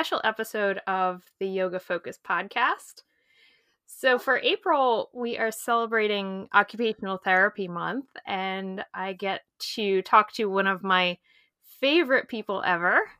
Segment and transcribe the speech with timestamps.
[0.00, 3.02] special episode of the Yoga Focus podcast.
[3.84, 9.42] So, for April, we are celebrating Occupational Therapy Month, and I get
[9.74, 11.18] to talk to one of my
[11.82, 13.10] favorite people ever,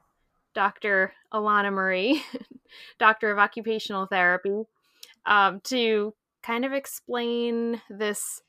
[0.54, 1.12] Dr.
[1.34, 2.24] Alanna Marie,
[2.98, 4.62] Doctor of Occupational Therapy,
[5.26, 8.40] um, to kind of explain this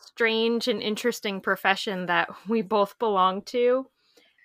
[0.00, 3.84] strange and interesting profession that we both belong to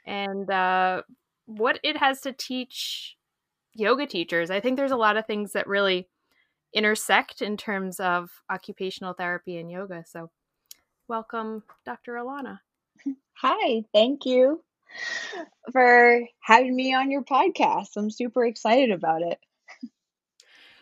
[0.05, 1.03] and uh,
[1.45, 3.15] what it has to teach
[3.79, 4.51] yoga teachers.
[4.51, 6.07] I think there's a lot of things that really
[6.73, 10.03] intersect in terms of occupational therapy and yoga.
[10.07, 10.29] So,
[11.07, 12.13] welcome, Dr.
[12.13, 12.59] Alanna.
[13.41, 14.63] Hi, thank you
[15.71, 17.89] for having me on your podcast.
[17.95, 19.39] I'm super excited about it.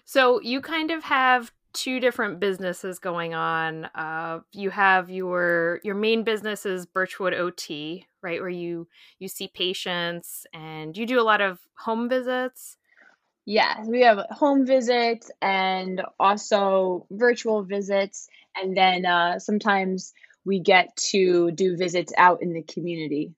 [0.05, 3.85] So, you kind of have two different businesses going on.
[3.93, 8.87] Uh, you have your your main business is Birchwood OT, right, where you
[9.19, 12.76] you see patients and you do a lot of home visits.
[13.49, 20.13] Yeah, we have home visits and also virtual visits, and then uh, sometimes
[20.45, 23.33] we get to do visits out in the community.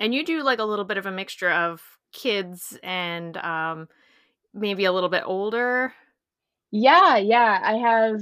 [0.00, 1.80] And you do like a little bit of a mixture of
[2.12, 3.88] kids and um,
[4.52, 5.92] maybe a little bit older
[6.72, 7.60] yeah, yeah.
[7.62, 8.20] I have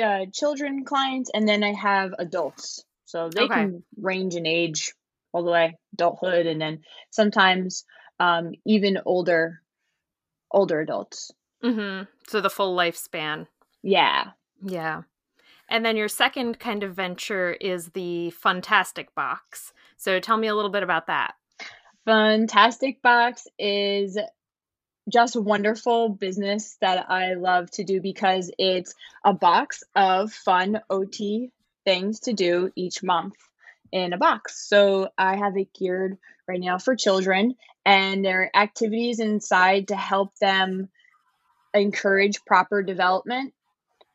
[0.00, 2.84] uh, children clients and then I have adults.
[3.04, 3.54] So they okay.
[3.54, 4.94] can range in age
[5.32, 7.84] all the way adulthood and then sometimes
[8.20, 9.60] um, even older
[10.50, 11.32] older adults.
[11.62, 12.04] Mm-hmm.
[12.28, 13.46] So the full lifespan.
[13.82, 14.30] Yeah.
[14.62, 15.02] Yeah.
[15.68, 19.72] And then your second kind of venture is the Funtastic Box.
[19.96, 21.34] So tell me a little bit about that.
[22.06, 24.18] Funtastic Box is
[25.12, 28.94] just wonderful business that I love to do because it's
[29.24, 31.50] a box of fun OT
[31.84, 33.34] things to do each month
[33.92, 34.68] in a box.
[34.68, 37.54] So I have it geared right now for children,
[37.84, 40.88] and there are activities inside to help them
[41.74, 43.54] encourage proper development.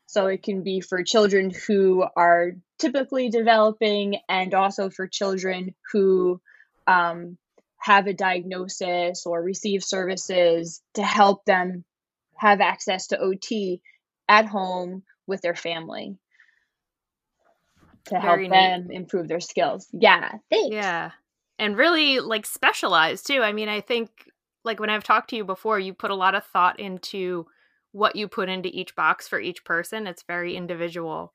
[0.06, 6.40] So it can be for children who are typically developing, and also for children who
[6.86, 7.38] um,
[7.78, 11.84] have a diagnosis or receive services to help them
[12.36, 13.80] have access to OT
[14.28, 16.16] at home with their family
[18.06, 19.88] to Very help them improve their skills.
[19.92, 20.74] Yeah, thanks.
[20.74, 21.12] Yeah.
[21.58, 23.42] And really like specialized too.
[23.42, 24.10] I mean, I think
[24.64, 27.46] like when I've talked to you before, you put a lot of thought into
[27.92, 30.06] what you put into each box for each person.
[30.06, 31.32] It's very individual.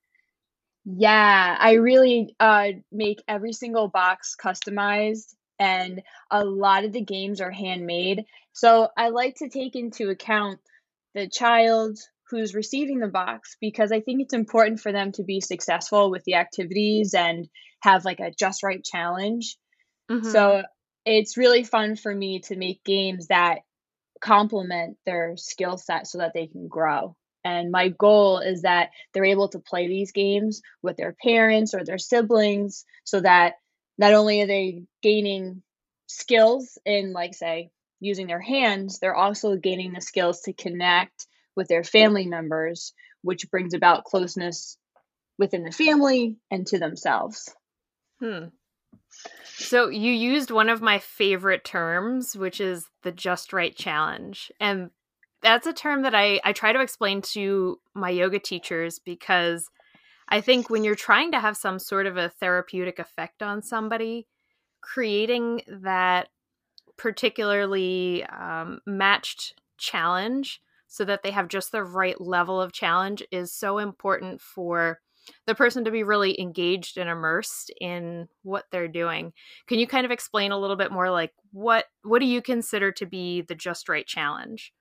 [0.86, 6.02] Yeah, I really uh, make every single box customized and
[6.32, 8.26] a lot of the games are handmade.
[8.54, 10.60] So I like to take into account
[11.14, 15.42] the child who's receiving the box because I think it's important for them to be
[15.42, 17.48] successful with the activities and
[17.82, 19.58] have like a just right challenge.
[20.10, 20.30] Mm-hmm.
[20.30, 20.64] So
[21.06, 23.60] it's really fun for me to make games that
[24.22, 27.16] complement their skill set so that they can grow.
[27.44, 31.86] And my goal is that they're able to play these games with their parents or
[31.86, 33.54] their siblings so that
[33.98, 35.64] not only are they gaining
[36.08, 37.70] skills in like say
[38.00, 43.50] using their hands they're also gaining the skills to connect with their family members which
[43.52, 44.78] brings about closeness
[45.38, 47.54] within the family and to themselves.
[48.20, 48.46] Hmm.
[49.56, 54.52] So you used one of my favorite terms which is the just right challenge.
[54.60, 54.92] And
[55.42, 59.70] that's a term that I, I try to explain to my yoga teachers because
[60.28, 64.28] I think when you're trying to have some sort of a therapeutic effect on somebody,
[64.82, 66.30] creating that
[66.98, 73.54] particularly um, matched challenge so that they have just the right level of challenge is
[73.54, 75.00] so important for
[75.46, 79.32] the person to be really engaged and immersed in what they're doing.
[79.68, 82.92] Can you kind of explain a little bit more like what what do you consider
[82.94, 84.74] to be the just right challenge?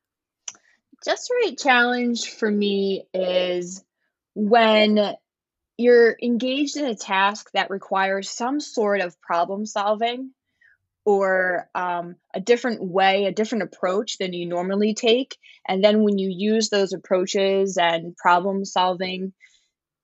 [1.04, 3.84] Just right challenge for me is
[4.34, 5.14] when
[5.76, 10.30] you're engaged in a task that requires some sort of problem solving
[11.08, 15.38] or um, a different way, a different approach than you normally take.
[15.66, 19.32] And then when you use those approaches and problem solving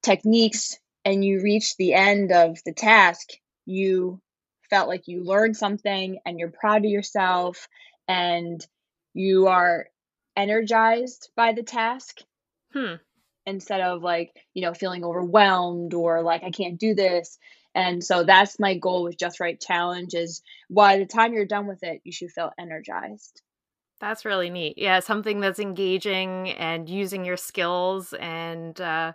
[0.03, 3.29] techniques and you reach the end of the task,
[3.67, 4.23] you
[4.71, 7.69] felt like you learned something and you're proud of yourself
[8.09, 8.67] and
[9.13, 9.89] you are
[10.39, 12.21] energized by the task.
[12.73, 12.95] Hmm
[13.47, 17.37] instead of like you know feeling overwhelmed or like i can't do this
[17.75, 21.67] and so that's my goal with just right challenge is by the time you're done
[21.67, 23.43] with it you should feel energized.
[24.01, 24.77] That's really neat.
[24.77, 29.13] Yeah something that's engaging and using your skills and uh,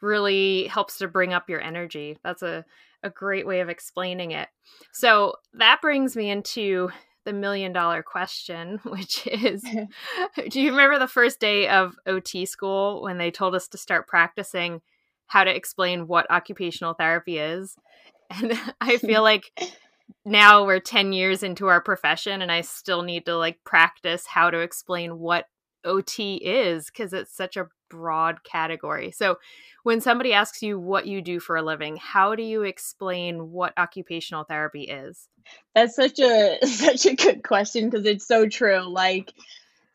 [0.00, 2.18] really helps to bring up your energy.
[2.22, 2.64] That's a,
[3.02, 4.48] a great way of explaining it.
[4.92, 6.90] So that brings me into
[7.24, 9.62] the million dollar question, which is
[10.50, 14.06] Do you remember the first day of OT school when they told us to start
[14.06, 14.82] practicing
[15.26, 17.76] how to explain what occupational therapy is?
[18.30, 19.44] And I feel like
[20.24, 24.50] now we're 10 years into our profession and I still need to like practice how
[24.50, 25.44] to explain what
[25.84, 29.10] OT is because it's such a broad category.
[29.12, 29.36] So,
[29.82, 33.74] when somebody asks you what you do for a living, how do you explain what
[33.76, 35.28] occupational therapy is?
[35.74, 38.80] That's such a such a good question because it's so true.
[38.80, 39.32] Like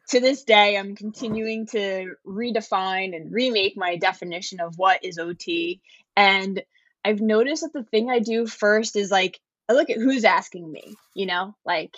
[0.10, 5.82] to this day, I'm continuing to redefine and remake my definition of what is OT.
[6.16, 6.62] And
[7.06, 9.40] I've noticed that the thing I do first is like
[9.70, 11.96] I look at who's asking me, you know, like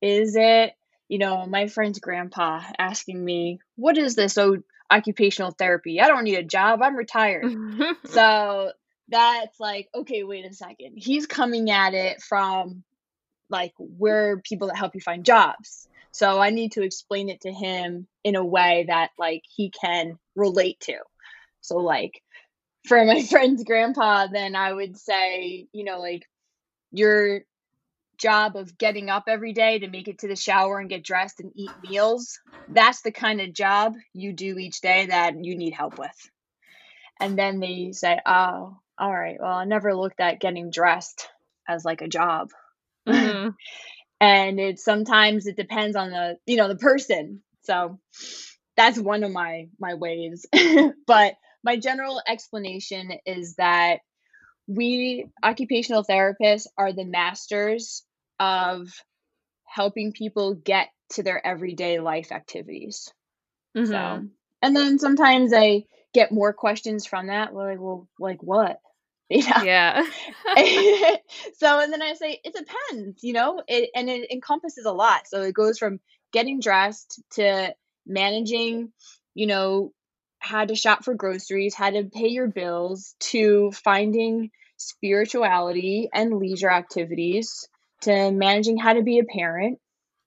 [0.00, 0.74] is it
[1.08, 4.58] you know, my friend's grandpa asking me, What is this oh,
[4.90, 6.00] occupational therapy?
[6.00, 6.80] I don't need a job.
[6.82, 7.46] I'm retired.
[8.04, 8.72] so
[9.08, 10.94] that's like, okay, wait a second.
[10.96, 12.84] He's coming at it from
[13.50, 15.88] like we're people that help you find jobs.
[16.18, 20.18] So I need to explain it to him in a way that like he can
[20.34, 20.96] relate to.
[21.60, 22.20] So like
[22.88, 26.28] for my friend's grandpa, then I would say, you know, like
[26.90, 27.42] you're
[28.16, 31.38] job of getting up every day to make it to the shower and get dressed
[31.38, 35.72] and eat meals, that's the kind of job you do each day that you need
[35.72, 36.30] help with.
[37.20, 41.28] And then they say, oh, all right, well, I never looked at getting dressed
[41.68, 42.50] as like a job.
[43.08, 43.50] Mm-hmm.
[44.20, 47.42] and it sometimes it depends on the, you know, the person.
[47.62, 47.98] So
[48.76, 50.46] that's one of my my ways.
[51.06, 51.34] but
[51.64, 53.98] my general explanation is that
[54.66, 58.04] we occupational therapists are the masters
[58.38, 58.88] of
[59.64, 63.10] helping people get to their everyday life activities.
[63.76, 63.90] Mm-hmm.
[63.90, 64.26] So,
[64.62, 67.54] and then sometimes I get more questions from that.
[67.54, 68.78] Like, well, like what?
[69.30, 69.62] You know?
[69.62, 70.06] Yeah.
[71.58, 75.26] so, and then I say, it depends, you know, it, and it encompasses a lot.
[75.26, 76.00] So it goes from
[76.32, 77.74] getting dressed to
[78.06, 78.90] managing,
[79.34, 79.92] you know,
[80.38, 86.70] how to shop for groceries, how to pay your bills, to finding spirituality and leisure
[86.70, 87.68] activities,
[88.02, 89.78] to managing how to be a parent,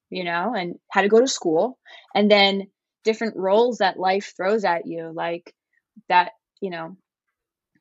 [0.09, 1.79] you know, and how to go to school,
[2.13, 2.67] and then
[3.03, 5.53] different roles that life throws at you, like
[6.09, 6.97] that, you know,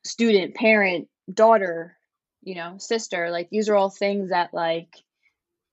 [0.03, 1.97] student, parent, daughter,
[2.41, 3.29] you know, sister.
[3.31, 4.89] Like these are all things that like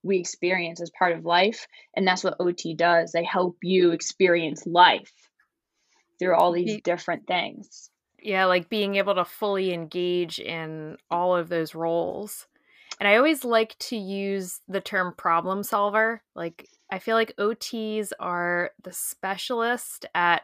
[0.03, 1.67] we experience as part of life.
[1.95, 3.11] And that's what OT does.
[3.11, 5.11] They help you experience life
[6.19, 7.89] through all these different things.
[8.21, 12.47] Yeah, like being able to fully engage in all of those roles.
[12.99, 16.21] And I always like to use the term problem solver.
[16.35, 20.41] Like, I feel like OTs are the specialist at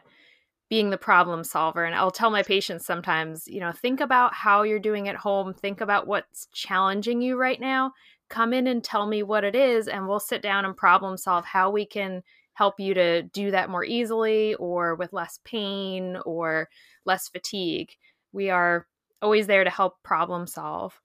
[0.68, 1.84] being the problem solver.
[1.84, 5.54] And I'll tell my patients sometimes, you know, think about how you're doing at home,
[5.54, 7.92] think about what's challenging you right now.
[8.28, 11.44] Come in and tell me what it is, and we'll sit down and problem solve
[11.44, 12.22] how we can
[12.54, 16.68] help you to do that more easily or with less pain or
[17.04, 17.90] less fatigue.
[18.32, 18.86] We are
[19.22, 21.00] always there to help problem solve.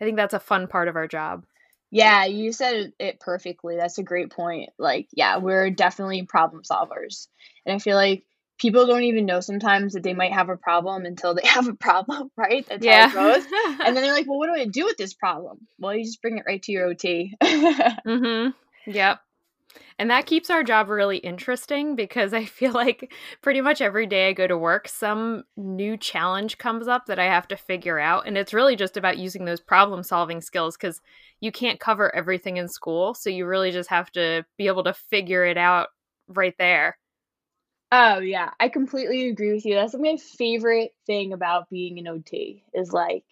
[0.00, 1.44] I think that's a fun part of our job.
[1.90, 3.76] Yeah, you said it perfectly.
[3.76, 4.70] That's a great point.
[4.78, 7.26] Like, yeah, we're definitely problem solvers.
[7.66, 8.24] And I feel like
[8.60, 11.74] people don't even know sometimes that they might have a problem until they have a
[11.74, 12.66] problem, right?
[12.68, 13.08] That's yeah.
[13.08, 13.46] how it goes.
[13.84, 15.66] and then they're like, well, what do I do with this problem?
[15.78, 17.34] Well, you just bring it right to your OT.
[17.42, 18.50] mm-hmm.
[18.90, 19.20] Yep.
[19.98, 23.12] And that keeps our job really interesting because I feel like
[23.42, 27.26] pretty much every day I go to work, some new challenge comes up that I
[27.26, 28.26] have to figure out.
[28.26, 31.00] And it's really just about using those problem solving skills because
[31.40, 33.14] you can't cover everything in school.
[33.14, 35.88] So you really just have to be able to figure it out
[36.28, 36.96] right there.
[37.92, 38.50] Oh, yeah.
[38.60, 39.74] I completely agree with you.
[39.74, 43.24] That's my favorite thing about being an OT is like,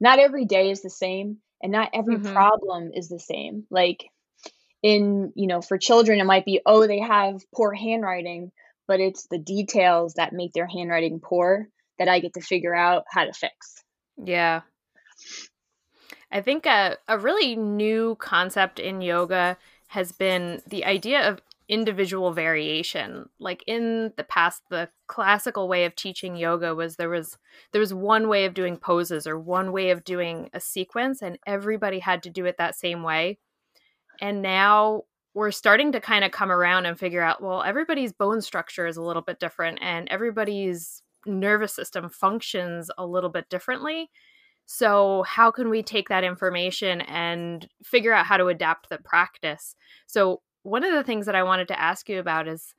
[0.00, 2.32] not every day is the same and not every mm-hmm.
[2.32, 3.66] problem is the same.
[3.70, 4.08] Like,
[4.82, 8.52] in you know for children it might be oh they have poor handwriting
[8.86, 11.68] but it's the details that make their handwriting poor
[11.98, 13.82] that i get to figure out how to fix
[14.22, 14.60] yeah
[16.30, 19.56] i think a, a really new concept in yoga
[19.88, 25.96] has been the idea of individual variation like in the past the classical way of
[25.96, 27.36] teaching yoga was there was
[27.72, 31.38] there was one way of doing poses or one way of doing a sequence and
[31.44, 33.36] everybody had to do it that same way
[34.20, 35.02] and now
[35.36, 38.96] we're starting to kind of come around and figure out well, everybody's bone structure is
[38.96, 44.10] a little bit different and everybody's nervous system functions a little bit differently.
[44.64, 49.76] So, how can we take that information and figure out how to adapt the practice?
[50.06, 52.74] So, one of the things that I wanted to ask you about is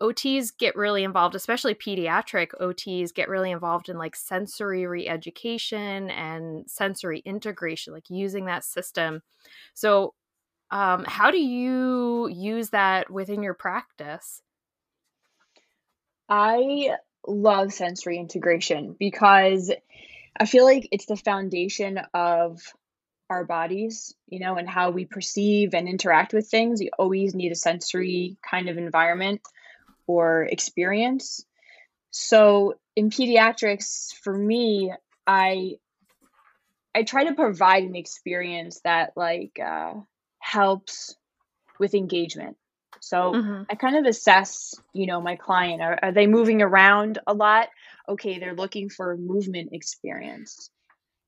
[0.00, 6.10] OTs get really involved, especially pediatric OTs get really involved in like sensory re education
[6.10, 9.22] and sensory integration, like using that system.
[9.74, 10.14] So,
[10.72, 14.42] Um, how do you use that within your practice?
[16.28, 19.70] I love sensory integration because
[20.38, 22.60] I feel like it's the foundation of
[23.30, 26.80] our bodies, you know, and how we perceive and interact with things.
[26.80, 29.40] You always need a sensory kind of environment
[30.06, 31.44] or experience.
[32.10, 34.92] So in pediatrics, for me,
[35.26, 35.76] I
[36.94, 39.94] I try to provide an experience that like uh,
[40.40, 41.14] helps
[41.78, 42.56] with engagement.
[43.00, 43.62] So mm-hmm.
[43.70, 45.80] I kind of assess, you know, my client.
[45.80, 47.68] Are, are they moving around a lot?
[48.08, 50.70] Okay, they're looking for movement experience.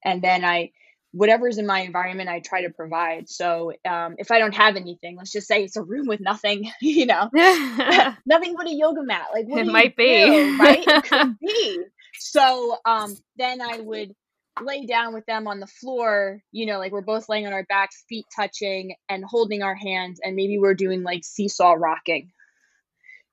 [0.04, 0.72] And then I,
[1.12, 3.28] whatever's in my environment, I try to provide.
[3.28, 6.70] So um, if I don't have anything, let's just say it's a room with nothing,
[6.80, 7.28] you know,
[8.26, 9.28] nothing but a yoga mat.
[9.32, 10.84] Like it might be, do, right?
[10.86, 11.84] It could be.
[12.18, 14.14] So um, then I would
[14.60, 17.64] lay down with them on the floor, you know, like we're both laying on our
[17.64, 22.32] backs, feet touching and holding our hands, and maybe we're doing like seesaw rocking.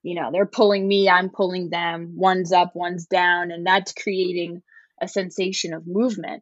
[0.01, 4.63] You know, they're pulling me, I'm pulling them, one's up, one's down, and that's creating
[5.01, 6.41] a sensation of movement.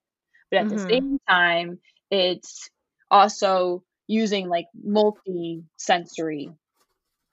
[0.49, 0.77] But at mm-hmm.
[0.77, 2.69] the same time, it's
[3.09, 6.51] also using like multi sensory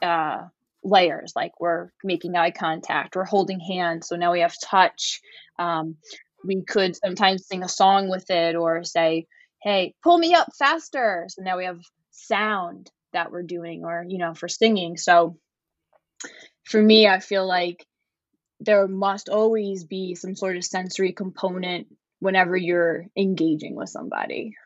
[0.03, 0.43] uh,
[0.83, 5.23] layers like we're making eye contact we're holding hands so now we have touch
[5.59, 5.97] um,
[6.45, 9.27] we could sometimes sing a song with it or say,
[9.63, 11.27] hey, pull me up faster.
[11.29, 11.81] So now we have
[12.11, 14.97] sound that we're doing or, you know, for singing.
[14.97, 15.39] So
[16.65, 17.85] for me, I feel like
[18.61, 21.87] there must always be some sort of sensory component
[22.25, 24.57] whenever you're engaging with somebody.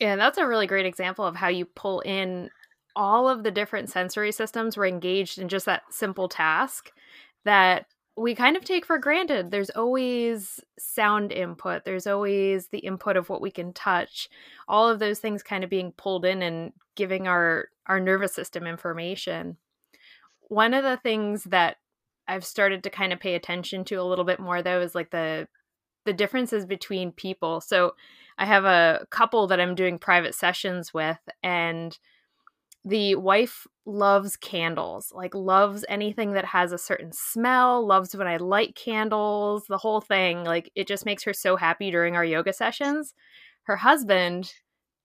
[0.00, 2.50] Yeah, that's a really great example of how you pull in
[2.96, 6.90] all of the different sensory systems were engaged in just that simple task
[7.44, 9.52] that we kind of take for granted.
[9.52, 14.28] There's always sound input, there's always the input of what we can touch.
[14.66, 18.66] All of those things kind of being pulled in and giving our our nervous system
[18.66, 19.58] information.
[20.48, 21.76] One of the things that
[22.26, 25.10] I've started to kind of pay attention to a little bit more though is like
[25.10, 25.46] the
[26.04, 27.60] the differences between people.
[27.60, 27.94] So
[28.38, 31.96] I have a couple that I'm doing private sessions with and
[32.84, 38.36] the wife loves candles, like loves anything that has a certain smell, loves when I
[38.36, 40.44] light candles, the whole thing.
[40.44, 43.14] Like it just makes her so happy during our yoga sessions.
[43.64, 44.52] Her husband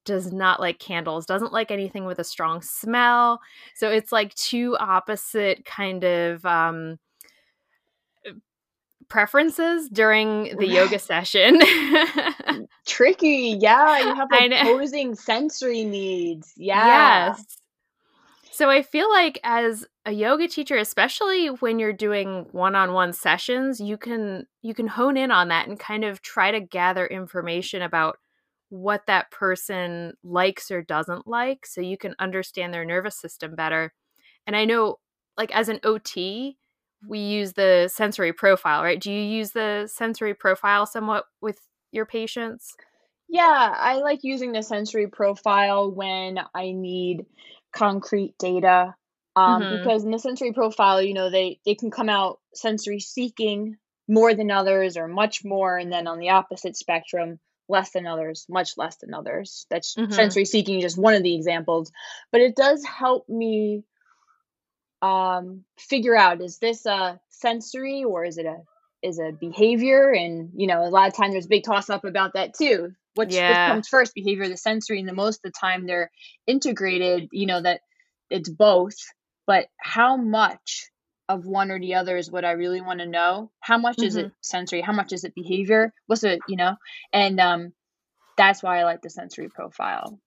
[0.03, 3.39] does not like candles, doesn't like anything with a strong smell.
[3.75, 6.99] So it's like two opposite kind of um
[9.09, 11.59] preferences during the yoga session.
[12.87, 13.57] Tricky.
[13.59, 16.53] Yeah, you have opposing sensory needs.
[16.55, 17.27] Yeah.
[17.29, 17.57] Yes.
[18.51, 23.97] So I feel like as a yoga teacher, especially when you're doing one-on-one sessions, you
[23.97, 28.17] can you can hone in on that and kind of try to gather information about
[28.67, 33.93] what that person likes or doesn't like so you can understand their nervous system better.
[34.45, 34.97] And I know
[35.37, 36.57] like as an OT,
[37.07, 38.99] we use the sensory profile, right?
[38.99, 41.59] Do you use the sensory profile somewhat with
[41.91, 42.75] your patients?
[43.27, 47.25] Yeah, I like using the sensory profile when I need
[47.71, 48.95] concrete data
[49.35, 49.77] um, mm-hmm.
[49.77, 53.77] because in the sensory profile you know they they can come out sensory seeking
[54.07, 58.45] more than others or much more and then on the opposite spectrum less than others
[58.49, 60.11] much less than others that's mm-hmm.
[60.11, 61.91] sensory seeking just one of the examples
[62.31, 63.83] but it does help me
[65.01, 68.57] um, figure out is this a sensory or is it a
[69.01, 70.11] is a behavior?
[70.11, 72.93] And you know a lot of times there's a big toss up about that too.
[73.15, 73.49] Which, yeah.
[73.49, 74.99] which comes first behavior the sensory?
[74.99, 76.11] And the most of the time they're
[76.47, 77.81] integrated you know that
[78.29, 78.97] it's both.
[79.47, 80.89] But how much
[81.27, 83.51] of one or the other is what i really want to know?
[83.59, 84.07] How much mm-hmm.
[84.07, 84.33] is it mm-hmm.
[84.41, 84.81] sensory?
[84.81, 85.93] How much is it behavior?
[86.07, 86.75] What's it you know?
[87.13, 87.73] And um
[88.37, 90.19] that's why i like the sensory profile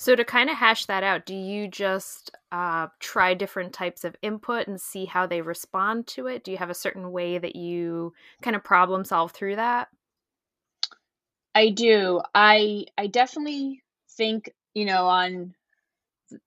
[0.00, 4.14] so to kind of hash that out, do you just uh, try different types of
[4.22, 6.44] input and see how they respond to it?
[6.44, 9.88] Do you have a certain way that you kind of problem solve through that?
[11.52, 12.22] I do.
[12.32, 15.54] I I definitely think you know on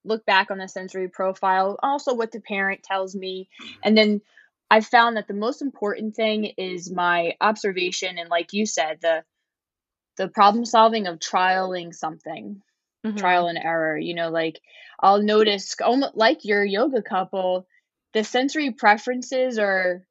[0.06, 3.50] look back on the sensory profile, also what the parent tells me,
[3.84, 4.22] and then
[4.70, 9.26] I found that the most important thing is my observation and like you said the
[10.16, 12.62] the problem solving of trialing something
[13.06, 13.18] mm-hmm.
[13.18, 13.98] trial and error.
[13.98, 14.60] You know, like
[15.00, 17.68] I'll notice, almost like your yoga couple,
[18.14, 20.06] the sensory preferences are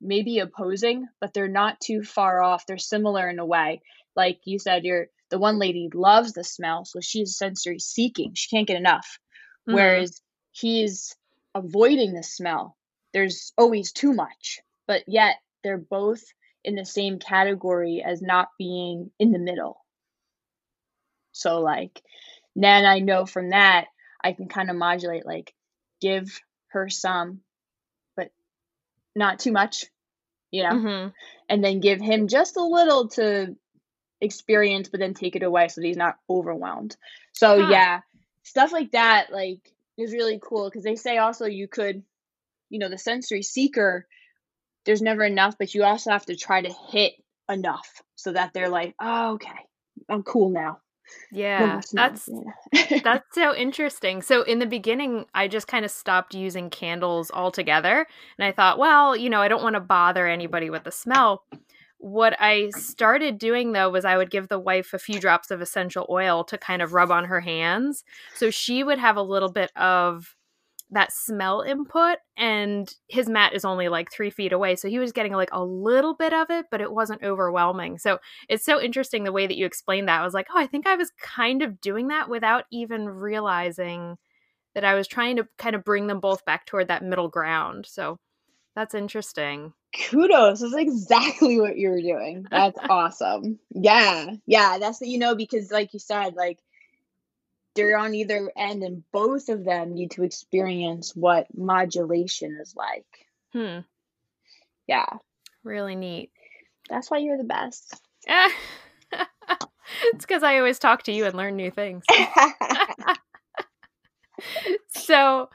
[0.00, 2.66] maybe opposing, but they're not too far off.
[2.66, 3.82] They're similar in a way.
[4.16, 8.34] Like you said, you're the one lady loves the smell, so she's sensory seeking.
[8.34, 9.18] She can't get enough.
[9.66, 9.74] Mm-hmm.
[9.74, 10.20] Whereas
[10.52, 11.16] he's
[11.54, 12.76] avoiding the smell.
[13.12, 16.22] There's always too much, but yet they're both
[16.64, 19.83] in the same category as not being in the middle.
[21.34, 22.02] So like
[22.56, 23.86] then I know from that
[24.22, 25.54] I can kind of modulate, like
[26.00, 27.40] give her some,
[28.16, 28.30] but
[29.14, 29.86] not too much,
[30.50, 31.08] you know, Mm-hmm.
[31.48, 33.56] and then give him just a little to
[34.20, 36.96] experience, but then take it away so that he's not overwhelmed.
[37.32, 37.70] So Huh.
[37.70, 38.00] yeah,
[38.44, 39.60] stuff like that, like
[39.98, 42.02] is really cool because they say also you could,
[42.70, 44.06] you know, the sensory seeker,
[44.86, 47.14] there's never enough, but you also have to try to hit
[47.50, 49.50] enough so that they're like, oh, okay,
[50.08, 50.78] I'm cool now.
[51.30, 52.30] Yeah, that's
[52.72, 53.00] Yeah.
[53.02, 54.22] that's so interesting.
[54.22, 58.06] So in the beginning, I just kind of stopped using candles altogether,
[58.38, 61.44] and I thought, well, you know, I don't want to bother anybody with the smell.
[61.98, 65.60] What I started doing though was I would give the wife a few drops of
[65.62, 69.50] essential oil to kind of rub on her hands, so she would have a little
[69.52, 70.36] bit of
[70.90, 75.12] that smell input and his mat is only like three feet away so he was
[75.12, 79.24] getting like a little bit of it but it wasn't overwhelming so it's so interesting
[79.24, 81.62] the way that you explained that i was like oh i think i was kind
[81.62, 84.16] of doing that without even realizing
[84.74, 87.86] that i was trying to kind of bring them both back toward that middle ground
[87.88, 88.18] so
[88.76, 89.72] that's interesting
[90.10, 90.62] Kudos.
[90.62, 92.46] is exactly what you were doing.
[92.50, 93.58] That's awesome.
[93.70, 94.32] Yeah.
[94.46, 94.78] Yeah.
[94.78, 96.58] That's what you know, because like you said, like
[97.74, 103.06] they're on either end and both of them need to experience what modulation is like.
[103.52, 103.80] hmm
[104.86, 105.06] Yeah.
[105.62, 106.30] really neat
[106.88, 108.00] That's why you're the best.
[110.12, 112.04] it's because i always talk to you and learn new things
[114.88, 115.48] so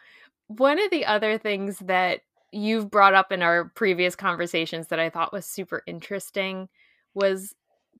[0.47, 2.21] one of the other things that
[2.51, 6.69] you've brought up in our previous conversations that I thought was super interesting
[7.13, 7.53] was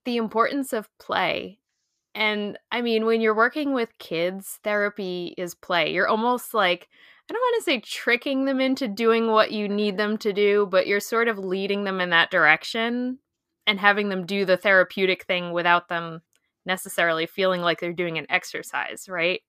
[0.06, 1.59] the importance of play.
[2.20, 5.94] And I mean, when you're working with kids, therapy is play.
[5.94, 6.90] You're almost like,
[7.30, 10.68] I don't want to say tricking them into doing what you need them to do,
[10.72, 13.20] but you're sort of leading them in that direction
[13.68, 16.22] and having them do the therapeutic thing without them
[16.66, 19.42] necessarily feeling like they're doing an exercise, right?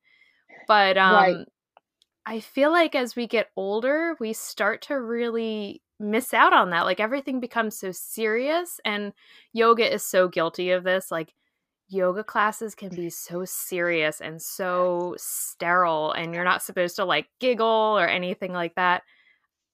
[0.68, 1.48] But um Right.
[2.26, 6.84] I feel like as we get older, we start to really miss out on that.
[6.84, 9.12] Like everything becomes so serious and
[9.52, 11.10] yoga is so guilty of this.
[11.10, 11.34] Like
[11.90, 17.26] yoga classes can be so serious and so sterile and you're not supposed to like
[17.40, 17.66] giggle
[17.98, 19.02] or anything like that.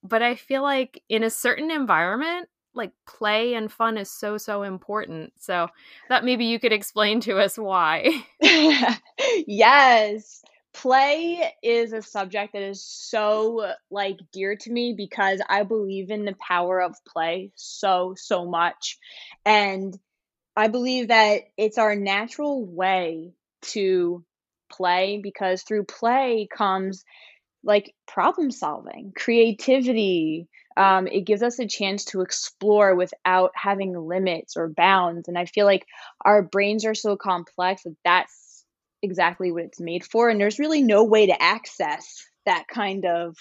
[0.02, 4.62] But I feel like in a certain environment, like play and fun is so so
[4.62, 5.32] important.
[5.38, 5.68] So
[6.08, 8.24] that maybe you could explain to us why.
[9.46, 10.42] yes.
[10.72, 16.26] Play is a subject that is so like dear to me because I believe in
[16.26, 18.98] the power of play so so much.
[19.46, 19.98] And
[20.56, 23.34] I believe that it's our natural way
[23.72, 24.24] to
[24.72, 27.04] play because through play comes
[27.64, 30.48] like problem solving, creativity.
[30.76, 35.28] Um, it gives us a chance to explore without having limits or bounds.
[35.28, 35.86] And I feel like
[36.24, 38.64] our brains are so complex that that's
[39.02, 40.28] exactly what it's made for.
[40.30, 43.36] And there's really no way to access that kind of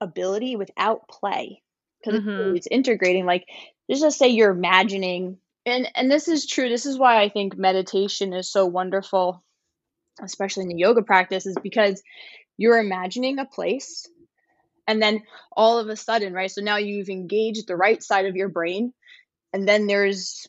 [0.00, 1.62] ability without play
[2.00, 2.56] because Mhm.
[2.56, 3.26] it's integrating.
[3.26, 3.46] Like,
[3.88, 6.68] let's just say you're imagining, and and this is true.
[6.68, 9.42] This is why I think meditation is so wonderful,
[10.22, 12.02] especially in the yoga practice, is because
[12.56, 14.06] you're imagining a place,
[14.86, 15.22] and then
[15.56, 16.50] all of a sudden, right?
[16.50, 18.92] So now you've engaged the right side of your brain,
[19.52, 20.46] and then there's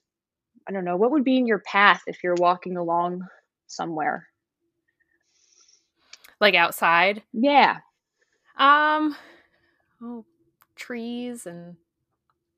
[0.67, 3.25] I don't know, what would be in your path if you're walking along
[3.67, 4.27] somewhere?
[6.39, 7.23] like outside.
[7.33, 7.77] Yeah.
[8.57, 9.15] Um
[10.01, 10.25] oh,
[10.75, 11.75] trees and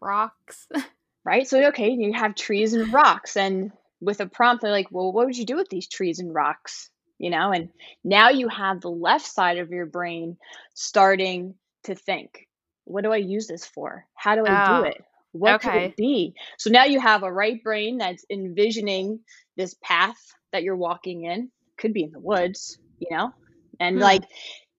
[0.02, 0.68] rocks.
[1.26, 1.48] Right?
[1.48, 5.26] So, okay, you have trees and rocks, and with a prompt, they're like, well, what
[5.28, 6.90] would you do with these trees and rocks?
[7.18, 7.70] You know, and
[8.04, 10.38] now you have the left side of your brain
[10.74, 12.48] starting to think,
[12.86, 14.06] what do I use this for?
[14.16, 15.04] How do I Oh, do it?
[15.34, 15.86] What could okay.
[15.86, 16.34] it be?
[16.58, 19.20] So now you have a right brain that's envisioning
[19.58, 20.18] this path
[20.54, 23.32] that you're walking in, could be in the woods, you know,
[23.80, 24.00] and Hmm.
[24.00, 24.24] like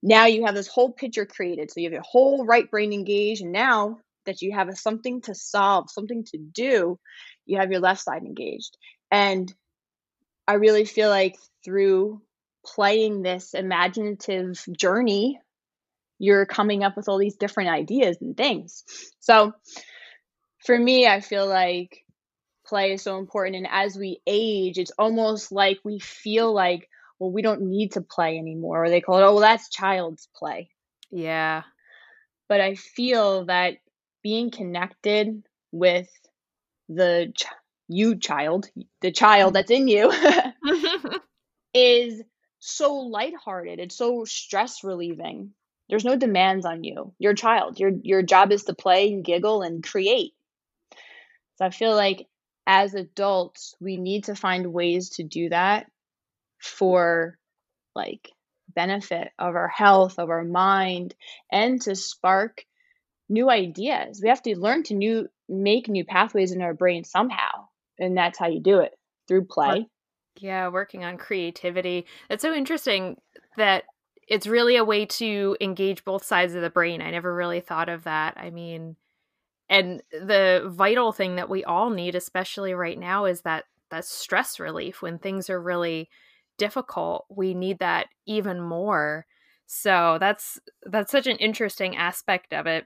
[0.03, 1.71] now you have this whole picture created.
[1.71, 5.21] So you have your whole right brain engaged, and now that you have a, something
[5.21, 6.99] to solve, something to do,
[7.45, 8.77] you have your left side engaged.
[9.09, 9.53] And
[10.47, 12.21] I really feel like through
[12.65, 15.39] playing this imaginative journey,
[16.19, 18.83] you're coming up with all these different ideas and things.
[19.19, 19.53] So
[20.65, 22.05] for me, I feel like
[22.65, 23.55] play is so important.
[23.55, 28.01] And as we age, it's almost like we feel like, well, we don't need to
[28.01, 28.85] play anymore.
[28.85, 30.69] Or they call it, oh, well, that's child's play.
[31.09, 31.63] Yeah.
[32.47, 33.77] But I feel that
[34.23, 36.09] being connected with
[36.89, 37.45] the ch-
[37.87, 38.69] you child,
[39.01, 40.11] the child that's in you,
[41.73, 42.21] is
[42.59, 43.79] so lighthearted.
[43.79, 45.53] It's so stress relieving.
[45.89, 47.13] There's no demands on you.
[47.19, 47.79] You're a child.
[47.79, 50.33] Your your job is to play and giggle and create.
[51.57, 52.27] So I feel like
[52.65, 55.87] as adults, we need to find ways to do that
[56.59, 57.37] for
[57.95, 58.29] like
[58.73, 61.15] benefit of our health, of our mind,
[61.51, 62.63] and to spark
[63.31, 64.19] new ideas.
[64.21, 67.67] We have to learn to new make new pathways in our brain somehow.
[67.97, 68.93] And that's how you do it
[69.27, 69.87] through play.
[70.39, 72.05] Yeah, working on creativity.
[72.29, 73.17] It's so interesting
[73.57, 73.83] that
[74.27, 77.01] it's really a way to engage both sides of the brain.
[77.01, 78.35] I never really thought of that.
[78.37, 78.95] I mean,
[79.69, 84.59] and the vital thing that we all need especially right now is that that stress
[84.59, 86.09] relief when things are really
[86.57, 87.25] difficult.
[87.29, 89.25] We need that even more.
[89.67, 92.85] So that's that's such an interesting aspect of it.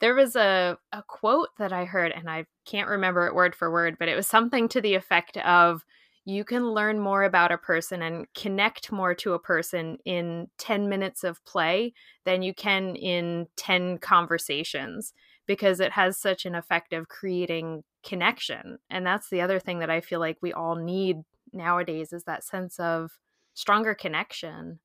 [0.00, 3.70] There was a, a quote that I heard, and I can't remember it word for
[3.70, 5.84] word, but it was something to the effect of
[6.24, 10.88] you can learn more about a person and connect more to a person in 10
[10.88, 11.92] minutes of play
[12.24, 15.12] than you can in 10 conversations
[15.46, 18.78] because it has such an effect of creating connection.
[18.88, 21.16] And that's the other thing that I feel like we all need
[21.52, 23.12] nowadays is that sense of
[23.54, 24.78] stronger connection.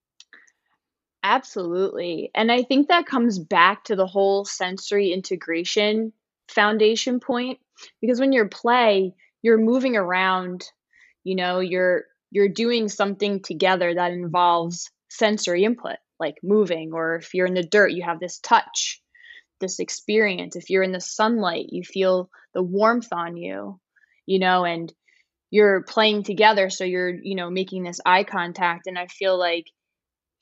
[1.28, 2.30] Absolutely.
[2.36, 6.14] And I think that comes back to the whole sensory integration
[6.50, 7.60] foundation point
[8.00, 10.66] because when you're play, you're moving around,
[11.24, 17.34] you know, you're you're doing something together that involves sensory input, like moving or if
[17.34, 19.02] you're in the dirt, you have this touch,
[19.62, 20.56] this experience.
[20.56, 23.80] If you're in the sunlight, you feel the warmth on you,
[24.28, 24.94] you know, and
[25.52, 29.68] you're playing together so you're, you know, making this eye contact and I feel like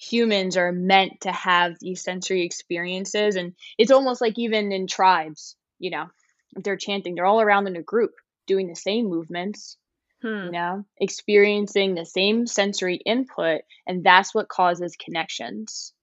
[0.03, 5.55] humans are meant to have these sensory experiences and it's almost like even in tribes
[5.79, 6.07] you know
[6.55, 8.11] if they're chanting they're all around in a group
[8.45, 9.77] doing the same movements
[10.21, 10.27] hmm.
[10.27, 15.93] you know experiencing the same sensory input and that's what causes connections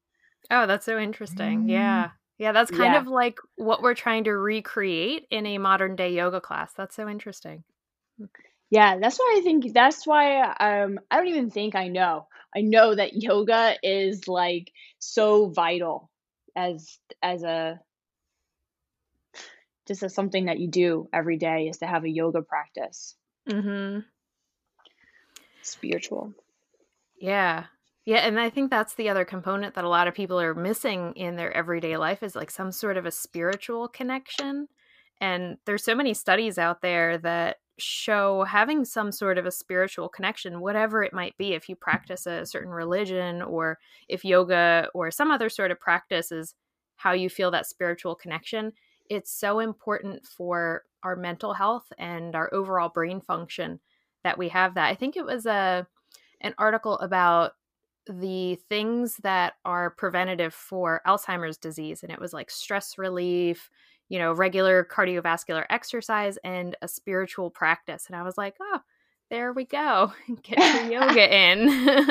[0.50, 1.70] oh that's so interesting mm.
[1.70, 3.00] yeah yeah that's kind yeah.
[3.00, 7.08] of like what we're trying to recreate in a modern day yoga class that's so
[7.08, 7.64] interesting
[8.70, 12.62] yeah that's why i think that's why um i don't even think i know I
[12.62, 16.10] know that yoga is like so vital
[16.56, 17.80] as as a
[19.86, 23.16] just as something that you do every day is to have a yoga practice.
[23.48, 24.04] Mhm.
[25.62, 26.34] Spiritual.
[27.18, 27.66] Yeah.
[28.04, 31.12] Yeah, and I think that's the other component that a lot of people are missing
[31.14, 34.68] in their everyday life is like some sort of a spiritual connection.
[35.20, 40.08] And there's so many studies out there that show having some sort of a spiritual
[40.08, 45.10] connection, whatever it might be, if you practice a certain religion or if yoga or
[45.10, 46.54] some other sort of practice is
[46.96, 48.72] how you feel that spiritual connection,
[49.08, 53.80] it's so important for our mental health and our overall brain function
[54.22, 54.88] that we have that.
[54.88, 55.86] I think it was a
[56.42, 57.52] an article about
[58.06, 63.70] the things that are preventative for Alzheimer's disease and it was like stress relief,
[64.10, 68.06] you know, regular cardiovascular exercise and a spiritual practice.
[68.08, 68.80] And I was like, oh,
[69.30, 70.12] there we go.
[70.42, 72.04] Get your yoga in.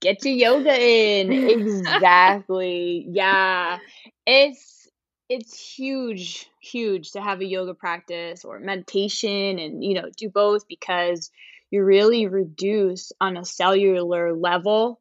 [0.00, 1.30] Get your yoga in.
[1.32, 3.06] Exactly.
[3.08, 3.78] yeah.
[4.26, 4.88] It's
[5.28, 10.66] it's huge, huge to have a yoga practice or meditation and you know, do both
[10.66, 11.30] because
[11.70, 15.00] you really reduce on a cellular level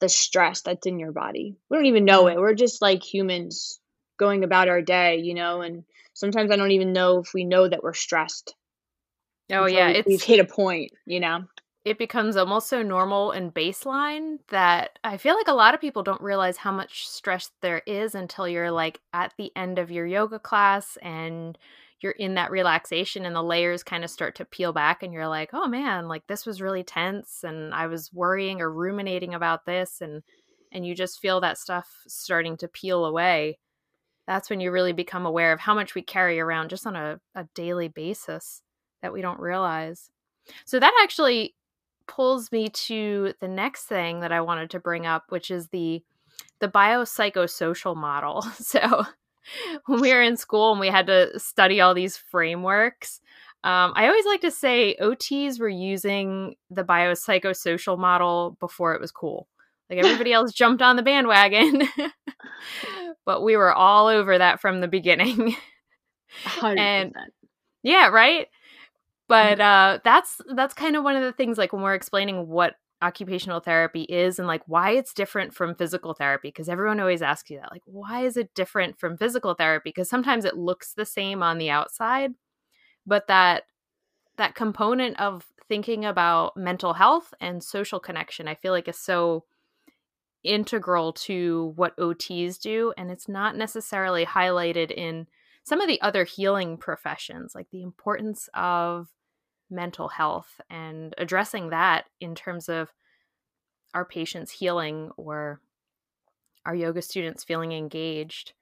[0.00, 1.56] the stress that's in your body.
[1.68, 2.38] We don't even know mm-hmm.
[2.38, 2.40] it.
[2.40, 3.77] We're just like humans
[4.18, 7.68] going about our day, you know, and sometimes I don't even know if we know
[7.68, 8.54] that we're stressed.
[9.50, 11.44] Oh yeah, we, we've hit a point, you know.
[11.84, 16.02] It becomes almost so normal and baseline that I feel like a lot of people
[16.02, 20.04] don't realize how much stress there is until you're like at the end of your
[20.04, 21.56] yoga class and
[22.00, 25.28] you're in that relaxation and the layers kind of start to peel back and you're
[25.28, 29.64] like, "Oh man, like this was really tense and I was worrying or ruminating about
[29.64, 30.22] this and
[30.70, 33.58] and you just feel that stuff starting to peel away
[34.28, 37.18] that's when you really become aware of how much we carry around just on a,
[37.34, 38.62] a daily basis
[39.00, 40.10] that we don't realize.
[40.66, 41.54] So that actually
[42.06, 46.02] pulls me to the next thing that I wanted to bring up, which is the
[46.60, 48.44] the biopsychosocial model.
[48.58, 49.06] So
[49.86, 53.22] when we were in school and we had to study all these frameworks,
[53.64, 59.10] um, I always like to say OTs were using the biopsychosocial model before it was
[59.10, 59.48] cool.
[59.90, 61.82] Like everybody else jumped on the bandwagon.
[63.26, 65.56] but we were all over that from the beginning.
[66.44, 66.78] 100%.
[66.78, 67.14] and
[67.82, 68.48] yeah, right?
[69.28, 69.96] But mm-hmm.
[69.96, 73.60] uh that's that's kind of one of the things like when we're explaining what occupational
[73.60, 77.58] therapy is and like why it's different from physical therapy because everyone always asks you
[77.60, 81.40] that like why is it different from physical therapy because sometimes it looks the same
[81.40, 82.32] on the outside
[83.06, 83.62] but that
[84.36, 89.44] that component of thinking about mental health and social connection i feel like is so
[90.44, 95.26] integral to what OTs do, and it's not necessarily highlighted in
[95.64, 99.08] some of the other healing professions, like the importance of
[99.70, 102.92] mental health and addressing that in terms of
[103.94, 105.60] our patients healing or
[106.64, 108.52] our yoga students feeling engaged.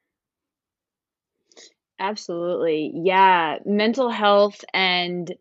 [1.98, 2.92] Absolutely.
[2.94, 3.58] Yeah.
[3.64, 5.32] Mental health and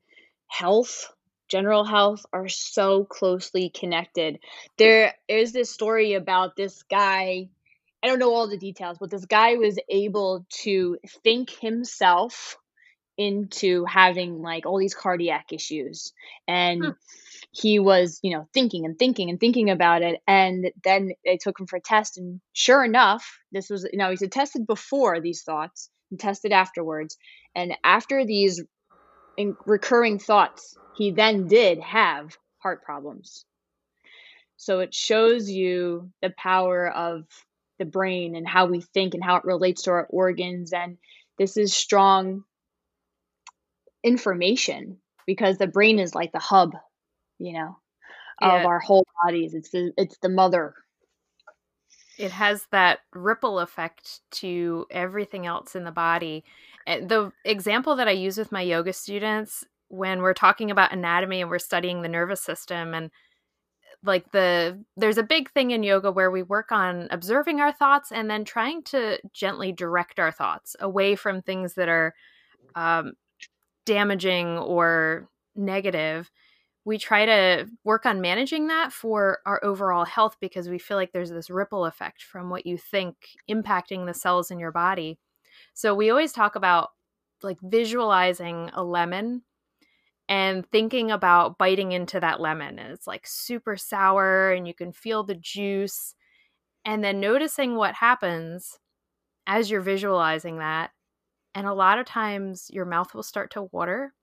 [0.48, 1.12] health,
[1.50, 4.40] general health, are so closely connected.
[4.78, 7.50] There is this story about this guy.
[8.04, 12.58] I don't know all the details, but this guy was able to think himself
[13.18, 16.14] into having like all these cardiac issues.
[16.48, 16.90] And hmm
[17.52, 20.20] he was, you know, thinking and thinking and thinking about it.
[20.28, 22.18] And then they took him for a test.
[22.18, 27.18] And sure enough, this was, you know, he's tested before these thoughts and tested afterwards.
[27.56, 28.62] And after these
[29.66, 33.46] recurring thoughts, he then did have heart problems.
[34.58, 37.26] So it shows you the power of
[37.78, 40.72] the brain and how we think and how it relates to our organs.
[40.72, 40.98] And
[41.38, 42.44] this is strong
[44.04, 46.76] information because the brain is like the hub
[47.40, 47.78] you know,
[48.42, 48.60] yeah.
[48.60, 49.54] of our whole bodies.
[49.54, 50.74] It's the it's the mother.
[52.18, 56.46] It has that ripple effect to everything else in the body.
[56.88, 61.50] The example that I use with my yoga students when we're talking about anatomy and
[61.50, 63.12] we're studying the nervous system and
[64.04, 68.12] like the there's a big thing in yoga where we work on observing our thoughts
[68.12, 72.14] and then trying to gently direct our thoughts away from things that are
[72.76, 73.14] um,
[73.86, 76.30] damaging or negative
[76.86, 81.12] we try to work on managing that for our overall health because we feel like
[81.12, 83.16] there's this ripple effect from what you think
[83.50, 85.18] impacting the cells in your body.
[85.74, 86.90] So we always talk about
[87.42, 89.42] like visualizing a lemon
[90.28, 94.92] and thinking about biting into that lemon and it's like super sour and you can
[94.92, 96.16] feel the juice
[96.84, 98.80] and then noticing what happens
[99.46, 100.92] as you're visualizing that
[101.54, 104.14] and a lot of times your mouth will start to water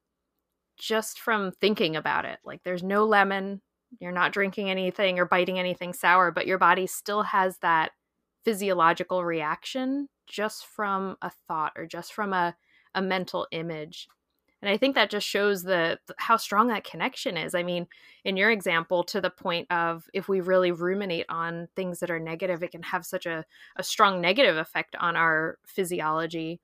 [0.78, 2.38] just from thinking about it.
[2.44, 3.62] Like there's no lemon,
[4.00, 7.92] you're not drinking anything or biting anything sour, but your body still has that
[8.44, 12.54] physiological reaction just from a thought or just from a,
[12.94, 14.08] a mental image.
[14.62, 17.54] And I think that just shows the how strong that connection is.
[17.54, 17.88] I mean,
[18.24, 22.20] in your example, to the point of if we really ruminate on things that are
[22.20, 23.44] negative, it can have such a,
[23.76, 26.60] a strong negative effect on our physiology.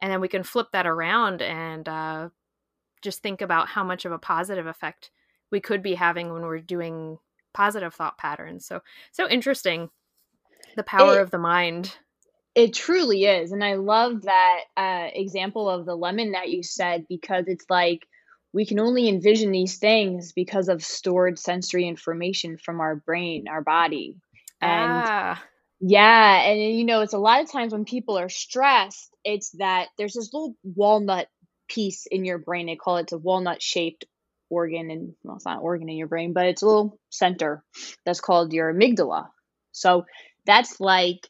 [0.00, 2.28] And then we can flip that around and uh,
[3.02, 5.10] just think about how much of a positive effect
[5.50, 7.18] we could be having when we're doing
[7.52, 8.64] positive thought patterns.
[8.64, 9.90] So so interesting
[10.76, 11.96] the power it, of the mind.
[12.54, 13.52] It truly is.
[13.52, 18.06] And I love that uh, example of the lemon that you said because it's like
[18.52, 23.62] we can only envision these things because of stored sensory information from our brain, our
[23.62, 24.16] body.
[24.60, 25.42] And ah.
[25.80, 29.88] yeah, and you know, it's a lot of times when people are stressed, it's that
[29.96, 31.28] there's this little walnut
[31.68, 32.66] piece in your brain.
[32.66, 34.06] They call it a walnut shaped
[34.50, 37.62] organ, and well, it's not organ in your brain, but it's a little center
[38.04, 39.28] that's called your amygdala.
[39.72, 40.06] So
[40.46, 41.28] that's like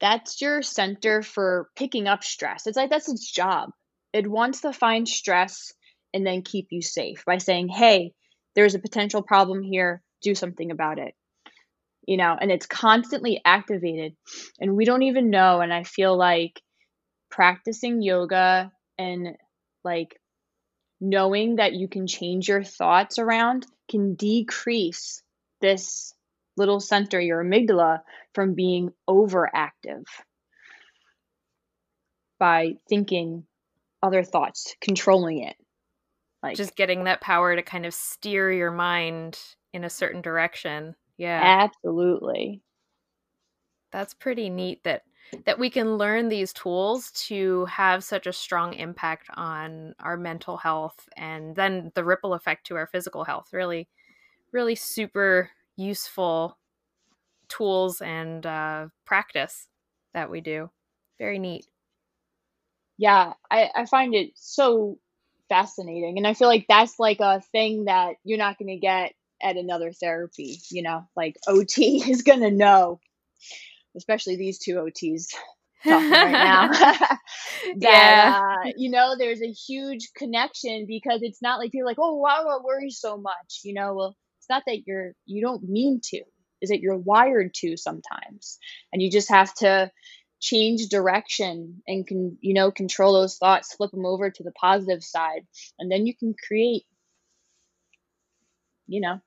[0.00, 2.66] that's your center for picking up stress.
[2.66, 3.70] It's like that's its job.
[4.12, 5.72] It wants to find stress
[6.12, 8.14] and then keep you safe by saying, "Hey,
[8.54, 10.02] there's a potential problem here.
[10.22, 11.14] Do something about it."
[12.06, 14.16] You know, and it's constantly activated,
[14.58, 15.60] and we don't even know.
[15.60, 16.60] And I feel like
[17.30, 19.36] practicing yoga and
[19.84, 20.18] like
[21.00, 25.22] knowing that you can change your thoughts around can decrease
[25.60, 26.14] this
[26.56, 28.00] little center, your amygdala,
[28.34, 30.04] from being overactive
[32.38, 33.44] by thinking
[34.02, 35.56] other thoughts, controlling it.
[36.42, 39.38] Like just getting that power to kind of steer your mind
[39.72, 40.94] in a certain direction.
[41.18, 41.68] Yeah.
[41.68, 42.62] Absolutely.
[43.92, 45.02] That's pretty neat that
[45.44, 50.56] that we can learn these tools to have such a strong impact on our mental
[50.56, 53.88] health and then the ripple effect to our physical health really
[54.52, 56.56] really super useful
[57.48, 59.66] tools and uh, practice
[60.14, 60.70] that we do
[61.18, 61.66] very neat
[62.96, 64.98] yeah I, I find it so
[65.48, 69.12] fascinating and i feel like that's like a thing that you're not going to get
[69.42, 73.00] at another therapy you know like ot is going to know
[73.96, 75.34] especially these two OTs
[75.84, 76.68] talking right now.
[76.72, 77.18] that
[77.76, 78.40] yeah.
[78.42, 82.40] uh, you know, there's a huge connection because it's not like you're like, oh, why
[82.40, 83.60] do I worry so much?
[83.64, 84.16] You know, well,
[84.50, 86.22] not that you're you don't mean to,
[86.60, 88.58] is that you're wired to sometimes,
[88.92, 89.90] and you just have to
[90.40, 95.04] change direction and can you know control those thoughts flip them over to the positive
[95.04, 95.42] side
[95.78, 96.84] and then you can create
[98.86, 99.20] you know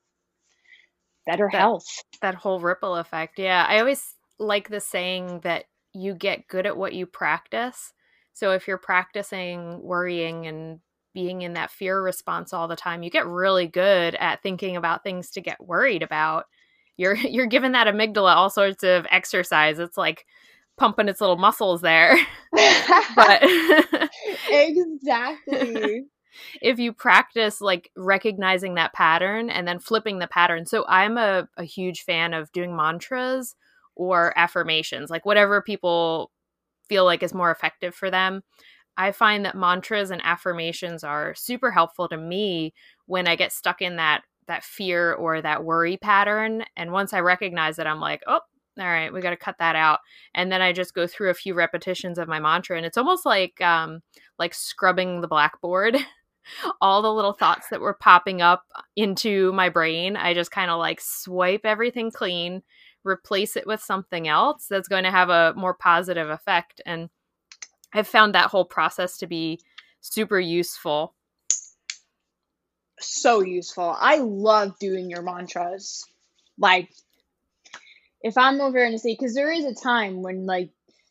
[1.24, 1.86] better that, health.
[2.20, 3.38] that whole ripple effect.
[3.38, 7.92] Yeah i always like the saying that you get good at what you practice.
[8.32, 10.80] So if you're practicing worrying and
[11.14, 15.02] being in that fear response all the time, you get really good at thinking about
[15.02, 16.46] things to get worried about.
[16.96, 19.78] you're you're giving that amygdala all sorts of exercise.
[19.78, 20.26] It's like
[20.76, 22.16] pumping its little muscles there.
[23.16, 23.42] but
[24.50, 26.04] exactly.
[26.60, 30.66] if you practice like recognizing that pattern and then flipping the pattern.
[30.66, 33.54] So I'm a, a huge fan of doing mantras
[33.94, 36.32] or affirmations, like whatever people
[36.88, 38.42] feel like is more effective for them.
[38.96, 42.74] I find that mantras and affirmations are super helpful to me
[43.06, 47.20] when I get stuck in that that fear or that worry pattern and once I
[47.20, 48.40] recognize it I'm like, "Oh,
[48.78, 50.00] all right, we got to cut that out."
[50.34, 53.24] And then I just go through a few repetitions of my mantra and it's almost
[53.26, 54.02] like um
[54.38, 55.96] like scrubbing the blackboard.
[56.80, 58.64] All the little thoughts that were popping up
[58.96, 62.62] into my brain, I just kind of like swipe everything clean,
[63.04, 67.08] replace it with something else that's going to have a more positive effect and
[67.94, 69.60] I've found that whole process to be
[70.00, 71.14] super useful.
[73.00, 73.96] So useful.
[73.98, 76.04] I love doing your mantras.
[76.58, 76.90] Like,
[78.20, 80.70] if I'm over in a state, because there is a time when, like,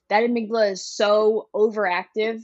[0.10, 2.41] that amygdala is so overactive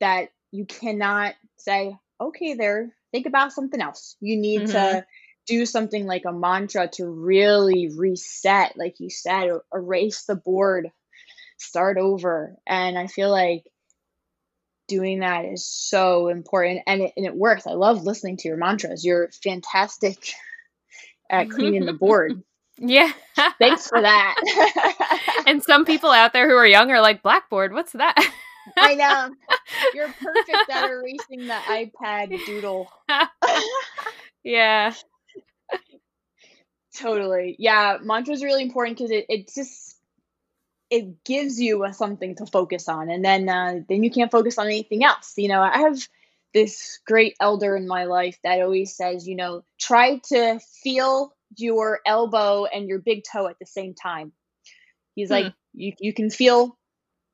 [0.00, 4.16] that you cannot say, okay, there, think about something else.
[4.20, 4.72] You need mm-hmm.
[4.72, 5.06] to
[5.46, 10.90] do something like a mantra to really reset, like you said, erase the board,
[11.58, 12.56] start over.
[12.66, 13.64] And I feel like
[14.90, 17.66] doing that is so important and it, and it works.
[17.66, 19.04] I love listening to your mantras.
[19.04, 20.32] You're fantastic
[21.30, 21.56] at mm-hmm.
[21.56, 22.42] cleaning the board.
[22.82, 23.12] Yeah.
[23.58, 24.36] Thanks for that.
[25.46, 28.14] and some people out there who are young are like, Blackboard, what's that?
[28.78, 29.34] I know.
[29.94, 32.90] You're perfect at erasing the iPad doodle.
[34.42, 34.94] yeah.
[36.96, 37.56] Totally.
[37.58, 37.98] Yeah.
[38.02, 39.89] Mantra is really important because it, it just
[40.90, 43.10] it gives you a, something to focus on.
[43.10, 45.34] And then uh, then you can't focus on anything else.
[45.36, 45.98] You know i have
[46.52, 52.00] this great elder in my life that always says you know try to feel your
[52.04, 54.32] elbow and your big toe at the same time.
[55.14, 55.34] He's hmm.
[55.34, 56.76] like you, you can feel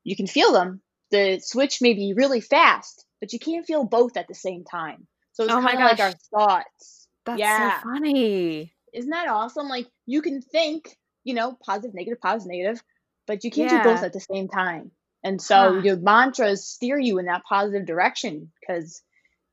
[0.03, 0.81] you can feel them.
[1.11, 5.07] The switch may be really fast but you can't feel both at the same time.
[5.33, 7.07] So it's oh kind of like our thoughts.
[7.25, 7.79] That's yeah.
[7.79, 8.73] so funny.
[8.93, 9.67] Isn't that awesome?
[9.67, 12.83] Like you can think you know positive negative positive negative
[13.27, 13.83] but you can't yeah.
[13.83, 14.91] do both at the same time.
[15.23, 15.81] And so huh.
[15.83, 19.01] your mantras steer you in that positive direction because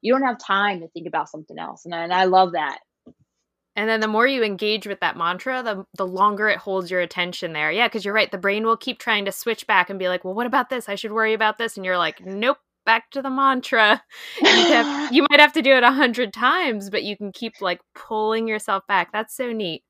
[0.00, 1.84] you don't have time to think about something else.
[1.84, 2.78] And I, and I love that.
[3.76, 7.00] And then the more you engage with that mantra, the the longer it holds your
[7.00, 7.72] attention there.
[7.72, 8.30] Yeah, because you're right.
[8.30, 10.88] The brain will keep trying to switch back and be like, "Well, what about this?
[10.88, 14.00] I should worry about this." And you're like, "Nope, back to the mantra."
[14.40, 17.60] You, have, you might have to do it a hundred times, but you can keep
[17.60, 19.10] like pulling yourself back.
[19.12, 19.82] That's so neat.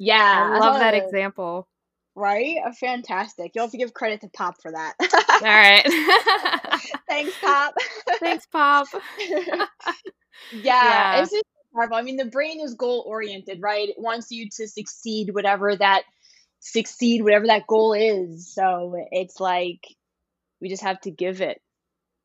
[0.00, 1.68] Yeah, I love that example.
[2.18, 2.56] Right?
[2.66, 3.52] A fantastic.
[3.54, 4.94] You'll have to give credit to Pop for that.
[5.00, 5.86] All right.
[7.08, 7.74] Thanks, Pop.
[8.18, 8.88] Thanks, Pop.
[9.28, 9.68] yeah,
[10.52, 11.96] yeah, it's just powerful.
[11.96, 13.88] I mean, the brain is goal oriented, right?
[13.88, 16.02] It wants you to succeed, whatever that
[16.60, 18.52] succeed, whatever that goal is.
[18.52, 19.80] So it's like
[20.60, 21.60] we just have to give it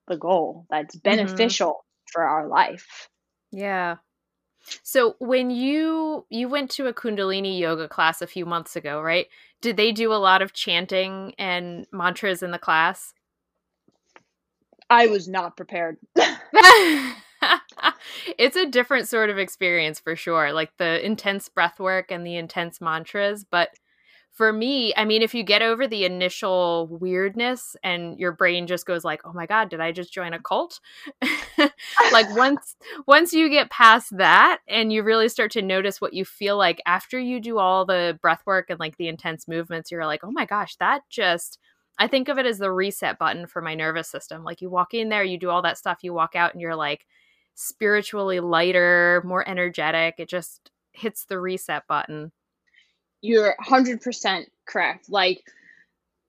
[0.08, 1.10] the goal that's mm-hmm.
[1.10, 2.12] beneficial mm-hmm.
[2.12, 3.10] for our life.
[3.52, 3.98] Yeah.
[4.84, 9.28] So when you you went to a kundalini yoga class a few months ago, right?
[9.62, 13.14] Did they do a lot of chanting and mantras in the class?
[14.90, 15.98] I was not prepared.
[18.38, 22.36] it's a different sort of experience for sure, like the intense breath work and the
[22.36, 23.70] intense mantras, but
[24.34, 28.86] for me, I mean, if you get over the initial weirdness and your brain just
[28.88, 30.80] goes like, "Oh my god, did I just join a cult?"
[32.12, 32.76] like once
[33.08, 36.82] once you get past that and you really start to notice what you feel like
[36.88, 40.32] after you do all the breath work and like the intense movements, you're like, "Oh
[40.32, 41.60] my gosh, that just
[42.00, 44.44] I think of it as the reset button for my nervous system.
[44.44, 46.76] Like you walk in there, you do all that stuff, you walk out and you're
[46.76, 47.06] like
[47.56, 50.16] spiritually lighter, more energetic.
[50.18, 52.32] It just hits the reset button
[53.24, 55.10] you're 100% correct.
[55.10, 55.42] Like,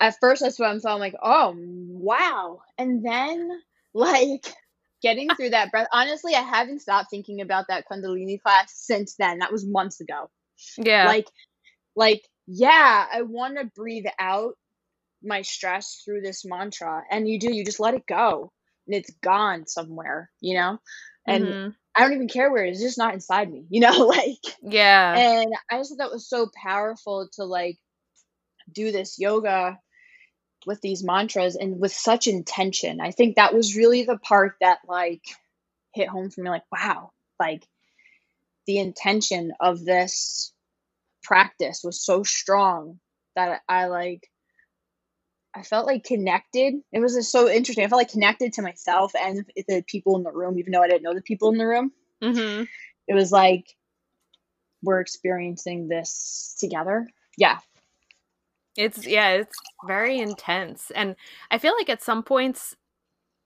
[0.01, 0.95] at first, that's what I'm saying.
[0.95, 2.61] I'm like, oh, wow.
[2.79, 3.51] And then,
[3.95, 4.47] like,
[5.03, 5.89] getting through that breath.
[5.93, 9.41] Honestly, I haven't stopped thinking about that Kundalini class since then.
[9.41, 10.31] That was months ago.
[10.79, 11.07] Yeah.
[11.07, 11.27] Like,
[11.97, 14.55] like, yeah, I want to breathe out
[15.23, 17.03] my stress through this mantra.
[17.11, 18.53] And you do, you just let it go
[18.87, 20.79] and it's gone somewhere, you know?
[21.27, 21.69] And mm-hmm.
[21.95, 24.39] I don't even care where it is, it's just not inside me, you know, like
[24.63, 25.17] yeah.
[25.17, 27.79] And I just thought that was so powerful to like
[28.73, 29.79] do this yoga
[30.67, 33.01] with these mantras and with such intention.
[33.01, 35.23] I think that was really the part that like
[35.95, 37.67] hit home for me like wow, like
[38.67, 40.53] the intention of this
[41.23, 42.99] practice was so strong
[43.37, 44.29] that I like
[45.55, 46.75] I felt like connected.
[46.93, 47.85] It was just so interesting.
[47.85, 50.89] I felt like connected to myself and the people in the room, even though I
[50.89, 51.93] didn't know the people in the room.
[52.23, 52.65] Mm-hmm.
[53.07, 53.67] It was like
[54.83, 57.09] we're experiencing this together.
[57.37, 57.59] Yeah.
[58.77, 60.91] It's yeah, it's very intense.
[60.95, 61.15] And
[61.51, 62.75] I feel like at some points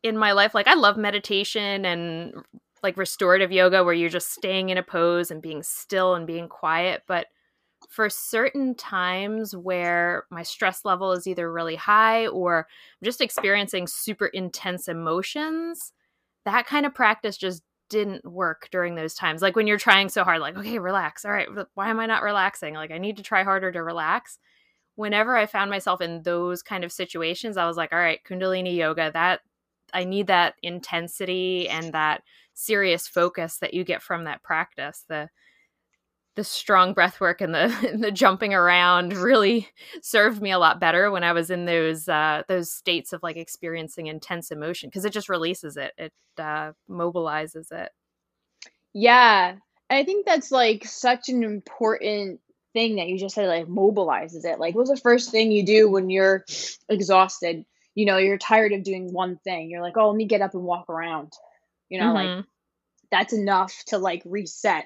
[0.03, 2.33] in my life like I love meditation and
[2.83, 6.49] like restorative yoga where you're just staying in a pose and being still and being
[6.49, 7.27] quiet, but
[7.89, 12.67] for certain times where my stress level is either really high or
[13.01, 15.93] I'm just experiencing super intense emotions,
[16.45, 19.41] that kind of practice just didn't work during those times.
[19.41, 21.25] Like when you're trying so hard, like, okay, relax.
[21.25, 22.75] All right, why am I not relaxing?
[22.75, 24.39] Like, I need to try harder to relax.
[24.97, 28.77] Whenever I found myself in those kind of situations, I was like, all right, Kundalini
[28.77, 29.41] yoga, that
[29.95, 32.23] I need that intensity and that
[32.53, 35.05] serious focus that you get from that practice.
[35.09, 35.31] The
[36.39, 39.69] the strong breath work and the the jumping around really
[40.03, 43.37] served me a lot better when I was in those uh, those states of like
[43.37, 47.91] experiencing intense emotion because it just releases it, it uh, mobilizes it.
[48.95, 49.57] Yeah,
[49.91, 52.41] I think that's like such an important
[52.73, 54.61] thing that you just said, like mobilizes it.
[54.61, 56.45] Like, what's the first thing you do when you're
[56.89, 57.65] exhausted?
[57.97, 59.71] You know, you're tired of doing one thing.
[59.71, 61.33] You're like, oh, let me get up and walk around.
[61.89, 62.37] You know, mm-hmm.
[62.37, 62.45] like
[63.11, 64.85] that's enough to like reset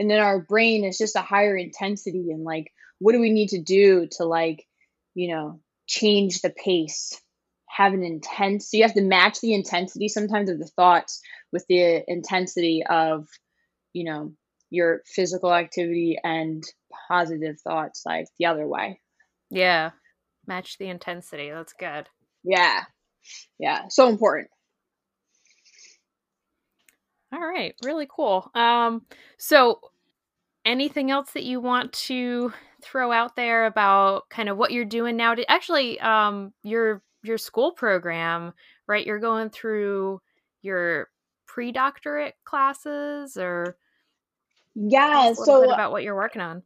[0.00, 3.50] and then our brain is just a higher intensity and like what do we need
[3.50, 4.66] to do to like
[5.14, 7.20] you know change the pace?
[7.68, 11.20] Have an intense so you have to match the intensity sometimes of the thoughts
[11.52, 13.28] with the intensity of
[13.92, 14.32] you know
[14.70, 16.64] your physical activity and
[17.08, 19.00] positive thoughts like the other way.
[19.50, 19.90] Yeah.
[20.46, 21.50] Match the intensity.
[21.50, 22.08] That's good.
[22.42, 22.84] Yeah.
[23.58, 23.88] Yeah.
[23.88, 24.48] So important.
[27.32, 28.50] All right, really cool.
[28.54, 29.02] Um,
[29.38, 29.80] so
[30.70, 32.52] anything else that you want to
[32.82, 35.34] throw out there about kind of what you're doing now?
[35.34, 38.52] To, actually, um, your your school program,
[38.86, 39.04] right?
[39.04, 40.22] You're going through
[40.62, 41.08] your
[41.46, 43.76] pre-doctorate classes, or
[44.74, 45.32] yeah.
[45.34, 46.62] so about what you're working on.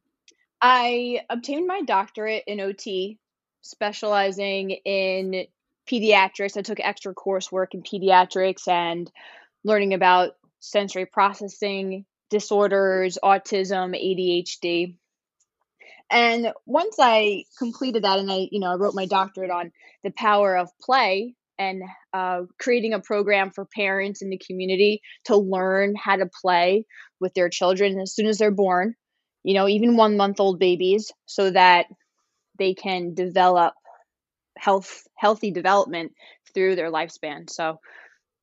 [0.61, 3.19] I obtained my doctorate in OT,
[3.63, 5.47] specializing in
[5.91, 6.57] pediatrics.
[6.57, 9.11] I took extra coursework in pediatrics and
[9.65, 14.97] learning about sensory processing disorders, autism, ADHD.
[16.11, 19.73] And once I completed that and I, you know, I wrote my doctorate on
[20.03, 25.37] the power of play and uh, creating a program for parents in the community to
[25.37, 26.85] learn how to play
[27.21, 28.95] with their children as soon as they're born,
[29.43, 31.87] you know, even one month old babies, so that
[32.59, 33.75] they can develop
[34.57, 36.13] health healthy development
[36.53, 37.51] through their lifespan.
[37.51, 37.81] So,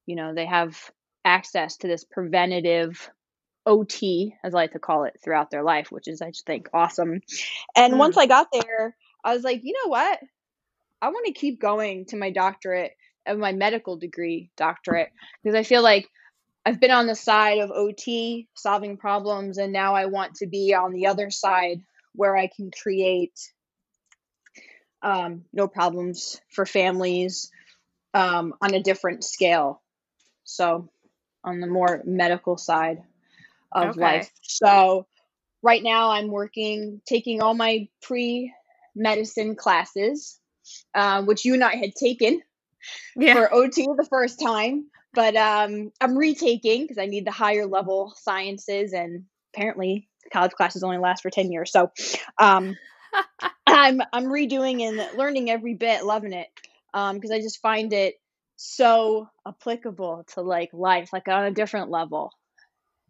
[0.06, 0.78] you know, they have
[1.24, 3.10] access to this preventative
[3.66, 6.70] OT, as I like to call it, throughout their life, which is, I just think,
[6.74, 7.22] awesome.
[7.76, 7.98] And mm.
[7.98, 10.20] once I got there, I was like, you know what?
[11.02, 12.94] I want to keep going to my doctorate
[13.26, 15.12] of my medical degree doctorate
[15.44, 16.10] because I feel like
[16.66, 20.76] I've been on the side of OT solving problems, and now I want to be
[20.76, 21.82] on the other side
[22.14, 23.40] where I can create
[25.02, 27.52] um, no problems for families
[28.14, 29.82] um, on a different scale.
[30.44, 30.90] So
[31.44, 33.02] on the more medical side
[33.72, 34.02] of okay.
[34.02, 34.32] life.
[34.42, 35.08] So
[35.62, 38.54] right now I'm working, taking all my pre
[38.96, 40.40] medicine classes,
[40.94, 42.42] uh, which you and I had taken
[43.16, 43.34] yeah.
[43.34, 44.86] for OT the first time.
[45.14, 50.84] But um, I'm retaking because I need the higher level sciences, and apparently college classes
[50.84, 51.72] only last for ten years.
[51.72, 51.92] So
[52.40, 52.78] um,
[53.68, 56.48] I'm I'm redoing and learning every bit, loving it
[56.94, 58.16] because um, I just find it
[58.56, 62.32] so applicable to like life, like on a different level,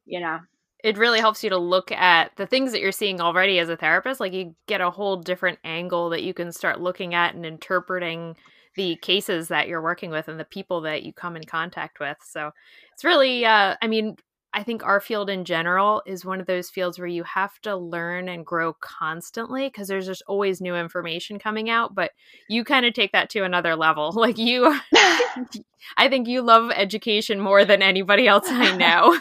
[0.05, 0.39] you know.
[0.83, 3.77] It really helps you to look at the things that you're seeing already as a
[3.77, 4.19] therapist.
[4.19, 8.35] Like you get a whole different angle that you can start looking at and interpreting
[8.75, 12.17] the cases that you're working with and the people that you come in contact with.
[12.23, 12.51] So
[12.93, 14.15] it's really, uh, I mean,
[14.53, 17.75] I think our field in general is one of those fields where you have to
[17.75, 21.95] learn and grow constantly because there's just always new information coming out.
[21.95, 22.11] But
[22.49, 24.11] you kind of take that to another level.
[24.21, 24.65] Like you,
[25.97, 29.19] I think you love education more than anybody else I know,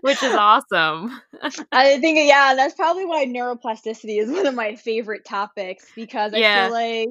[0.00, 1.20] which is awesome.
[1.70, 6.38] I think, yeah, that's probably why neuroplasticity is one of my favorite topics because I
[6.38, 6.64] yeah.
[6.64, 7.08] feel like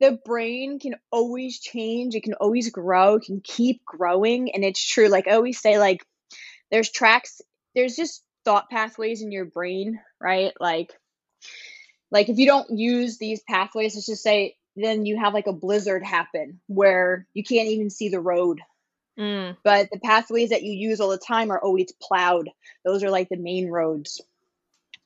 [0.00, 4.82] the brain can always change it can always grow it can keep growing and it's
[4.82, 6.02] true like i always say like
[6.70, 7.40] there's tracks
[7.74, 10.52] there's just thought pathways in your brain right?
[10.60, 10.92] Like
[12.10, 15.52] like if you don't use these pathways let's just say then you have like a
[15.52, 18.60] blizzard happen where you can't even see the road.
[19.18, 19.56] Mm.
[19.64, 22.48] but the pathways that you use all the time are always plowed.
[22.86, 24.22] Those are like the main roads.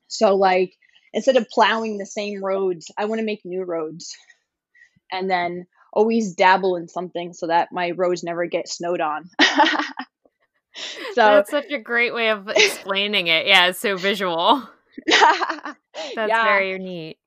[0.06, 0.76] So like
[1.14, 4.14] instead of plowing the same roads i want to make new roads
[5.10, 9.30] and then always dabble in something so that my roads never get snowed on
[11.14, 13.46] so that's such a great way of explaining it.
[13.46, 14.62] Yeah, it's so visual.
[15.06, 15.76] That's
[16.16, 16.44] yeah.
[16.44, 17.18] very neat.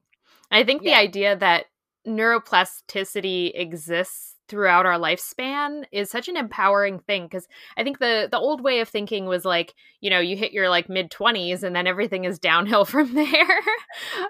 [0.51, 0.99] I think the Yeah.
[0.99, 1.65] idea that
[2.07, 8.39] neuroplasticity exists throughout our lifespan is such an empowering thing because I think the the
[8.39, 11.75] old way of thinking was like, you know, you hit your like mid 20s and
[11.75, 13.59] then everything is downhill from there.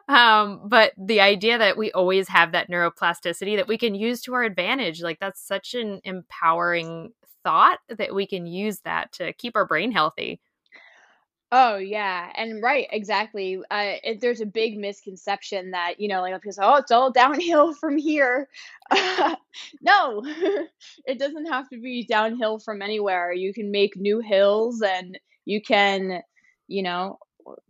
[0.08, 4.34] um, but the idea that we always have that neuroplasticity that we can use to
[4.34, 7.12] our advantage, like that's such an empowering
[7.48, 10.42] thought that we can use that to keep our brain healthy.
[11.50, 13.58] Oh yeah, and right, exactly.
[13.72, 17.10] Uh, it, there's a big misconception that you know, like people say, "Oh, it's all
[17.14, 18.50] downhill from here."
[18.92, 20.22] no,
[21.06, 23.32] it doesn't have to be downhill from anywhere.
[23.32, 26.22] You can make new hills, and you can,
[26.68, 27.18] you know,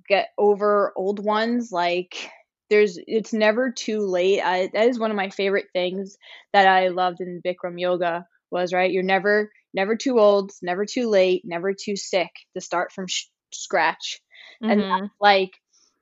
[0.10, 1.72] get over old ones.
[1.72, 2.32] Like
[2.72, 4.42] there's, it's never too late.
[4.42, 6.18] I, that is one of my favorite things
[6.52, 8.92] that I loved in Bikram yoga was right.
[8.92, 13.28] You're never, never too old, never too late, never too sick to start from sh-
[13.54, 14.20] scratch.
[14.68, 14.90] And Mhm.
[15.04, 15.52] that's like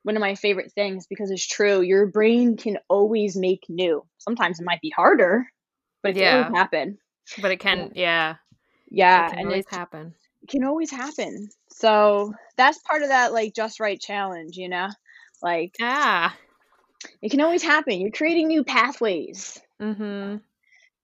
[0.02, 1.82] one of my favorite things because it's true.
[1.82, 4.02] Your brain can always make new.
[4.18, 5.46] Sometimes it might be harder,
[6.02, 6.32] but it can Yeah.
[6.32, 6.98] always happen.
[7.38, 8.36] But it can, yeah,
[8.90, 10.14] Yeah, it can and always it happen.
[10.48, 11.48] can always happen.
[11.70, 14.88] So that's part of that like just right challenge, you know?
[15.42, 16.36] Like Ah.
[17.22, 18.00] it can always happen.
[18.00, 19.60] You're creating new pathways.
[19.80, 20.36] Mm-hmm.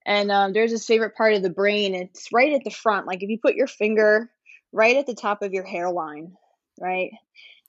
[0.05, 1.95] And um, there's this favorite part of the brain.
[1.95, 3.07] It's right at the front.
[3.07, 4.29] Like if you put your finger
[4.71, 6.33] right at the top of your hairline,
[6.79, 7.11] right?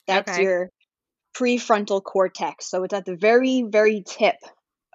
[0.07, 0.43] That's Okay.
[0.43, 0.71] your
[1.35, 2.69] prefrontal cortex.
[2.69, 4.35] So it's at the very, very tip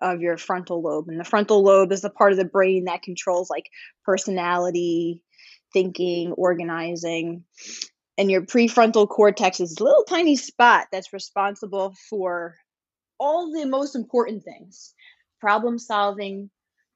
[0.01, 1.09] of your frontal lobe.
[1.09, 3.71] And the frontal lobe is the part of the brain that controls like
[4.05, 5.23] personality,
[5.73, 7.45] thinking, organizing.
[8.17, 12.57] And your prefrontal cortex is a little tiny spot that's responsible for
[13.19, 14.95] all the most important things
[15.41, 16.51] problem solving,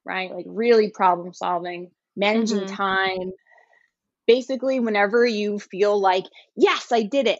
[0.05, 0.31] right?
[0.31, 2.75] Like really problem solving, managing Mhm.
[2.75, 3.31] time.
[4.27, 6.25] Basically, whenever you feel like,
[6.55, 7.39] yes, I did it,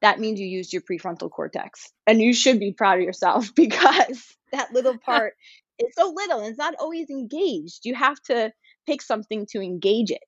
[0.00, 1.92] that means you used your prefrontal cortex.
[2.06, 5.34] And you should be proud of yourself because that little part
[5.78, 7.84] is so little and it's not always engaged.
[7.84, 8.52] You have to
[8.86, 10.22] pick something to engage it.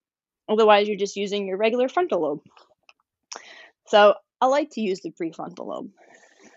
[0.49, 2.41] Otherwise, you're just using your regular frontal lobe.
[3.87, 5.91] So I like to use the prefrontal lobe.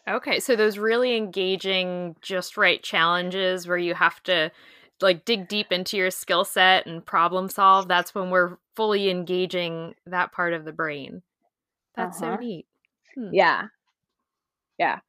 [0.08, 4.52] Okay, so those really engaging, just right challenges where you have to
[5.02, 9.96] like dig deep into your skill set and problem solve, that's when we're fully engaging
[10.06, 11.22] that part of the brain.
[11.96, 12.38] That's so Uh-huh.
[12.38, 12.68] neat.
[13.32, 13.68] Yeah.
[14.78, 15.00] Yeah.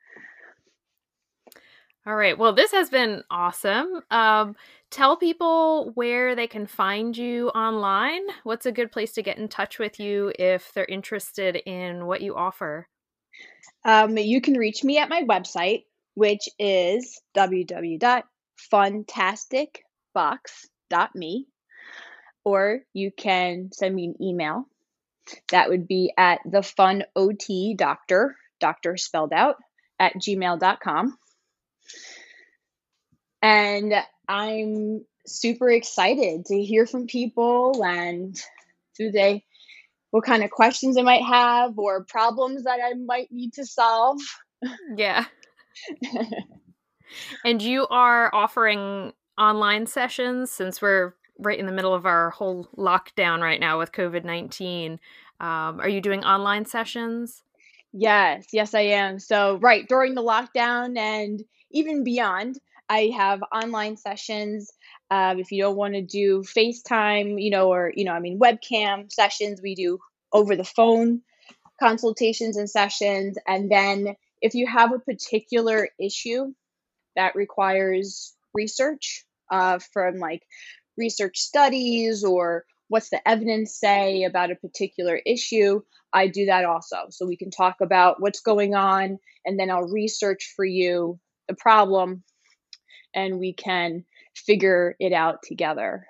[2.06, 2.38] All right.
[2.38, 4.02] Well, this has been awesome.
[4.10, 4.54] Um,
[4.90, 8.22] tell people where they can find you online.
[8.44, 12.20] What's a good place to get in touch with you if they're interested in what
[12.22, 12.88] you offer?
[13.84, 15.84] Um, you can reach me at my website,
[16.14, 17.20] which is
[18.72, 21.46] www.funtasticbox.me,
[22.44, 24.64] or you can send me an email.
[25.50, 29.56] That would be at the fun OT doctor, doctor spelled out,
[29.98, 31.18] at gmail.com.
[33.42, 33.94] And
[34.28, 38.40] I'm super excited to hear from people and
[38.96, 39.44] do they
[40.10, 44.20] what kind of questions they might have or problems that I might need to solve.
[44.96, 45.24] Yeah.
[47.44, 52.68] And you are offering online sessions since we're right in the middle of our whole
[52.76, 54.98] lockdown right now with COVID 19.
[55.38, 57.42] Um, are you doing online sessions?
[57.92, 59.18] Yes, yes, I am.
[59.18, 64.72] So, right during the lockdown and even beyond, I have online sessions.
[65.10, 68.38] Um, if you don't want to do FaceTime, you know, or, you know, I mean,
[68.38, 69.98] webcam sessions, we do
[70.32, 71.22] over the phone
[71.80, 73.38] consultations and sessions.
[73.46, 76.52] And then if you have a particular issue
[77.16, 80.42] that requires research uh, from like
[80.96, 85.80] research studies or what's the evidence say about a particular issue,
[86.12, 86.96] I do that also.
[87.10, 91.54] So we can talk about what's going on and then I'll research for you the
[91.54, 92.22] problem
[93.14, 94.04] and we can
[94.34, 96.06] figure it out together.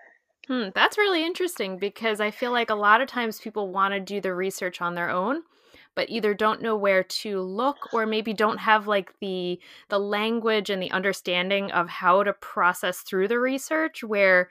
[0.48, 4.00] Hmm, that's really interesting because I feel like a lot of times people want to
[4.00, 5.42] do the research on their own,
[5.96, 10.70] but either don't know where to look or maybe don't have like the the language
[10.70, 14.50] and the understanding of how to process through the research where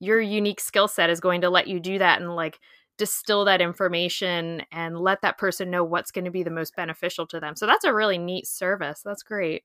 [0.00, 2.60] your unique skill set is going to let you do that and like
[2.98, 7.26] distill that information and let that person know what's going to be the most beneficial
[7.26, 7.56] to them.
[7.56, 9.02] So that's a really neat service.
[9.04, 9.64] That's great.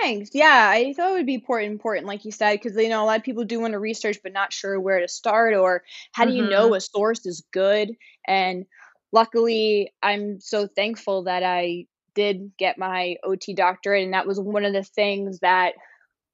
[0.00, 0.30] Thanks.
[0.32, 3.06] Yeah, I thought it would be important, important, like you said, because you know a
[3.06, 6.24] lot of people do want to research but not sure where to start or how
[6.24, 6.74] do you know Mhm.
[6.74, 7.90] a source is good.
[8.26, 8.66] And
[9.12, 14.64] luckily, I'm so thankful that I did get my OT doctorate, and that was one
[14.64, 15.74] of the things that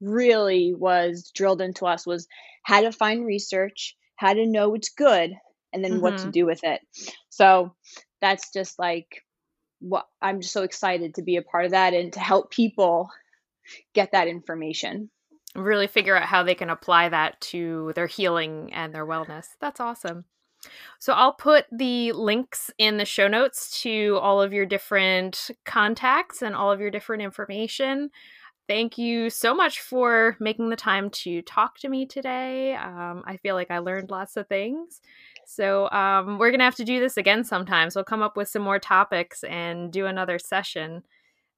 [0.01, 2.29] really was drilled into us was
[2.62, 5.33] how to find research, how to know it's good,
[5.72, 6.01] and then mm-hmm.
[6.03, 6.31] what to mm-hmm.
[6.31, 6.81] do with it.
[7.31, 7.74] So
[8.20, 9.24] that's just like
[9.81, 13.09] what I'm just so excited to be a part of that and to help people
[13.95, 15.11] get that information.
[15.55, 19.47] Really figure out how they can apply that to their healing and their wellness.
[19.61, 20.24] That's awesome.
[20.98, 26.42] So I'll put the links in the show notes to all of your different contacts
[26.42, 28.11] and all of your different information.
[28.68, 32.74] Thank you so much for making the time to talk to me today.
[32.74, 35.00] Um, I feel like I learned lots of things.
[35.46, 37.94] So um, we're going to have to do this again sometimes.
[37.94, 41.02] We'll come up with some more topics and do another session,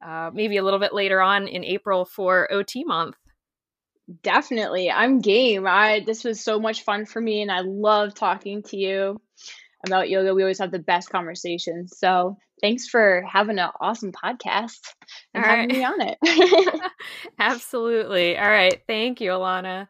[0.00, 3.16] uh, maybe a little bit later on in April for OT month.
[4.22, 4.90] Definitely.
[4.90, 5.66] I'm game.
[5.66, 9.20] I this was so much fun for me and I love talking to you
[9.86, 10.34] about yoga.
[10.34, 11.96] We always have the best conversations.
[11.98, 14.80] So thanks for having an awesome podcast
[15.34, 15.78] and All having right.
[15.78, 16.82] me on it.
[17.38, 18.36] Absolutely.
[18.38, 18.80] All right.
[18.86, 19.88] Thank you, Alanna.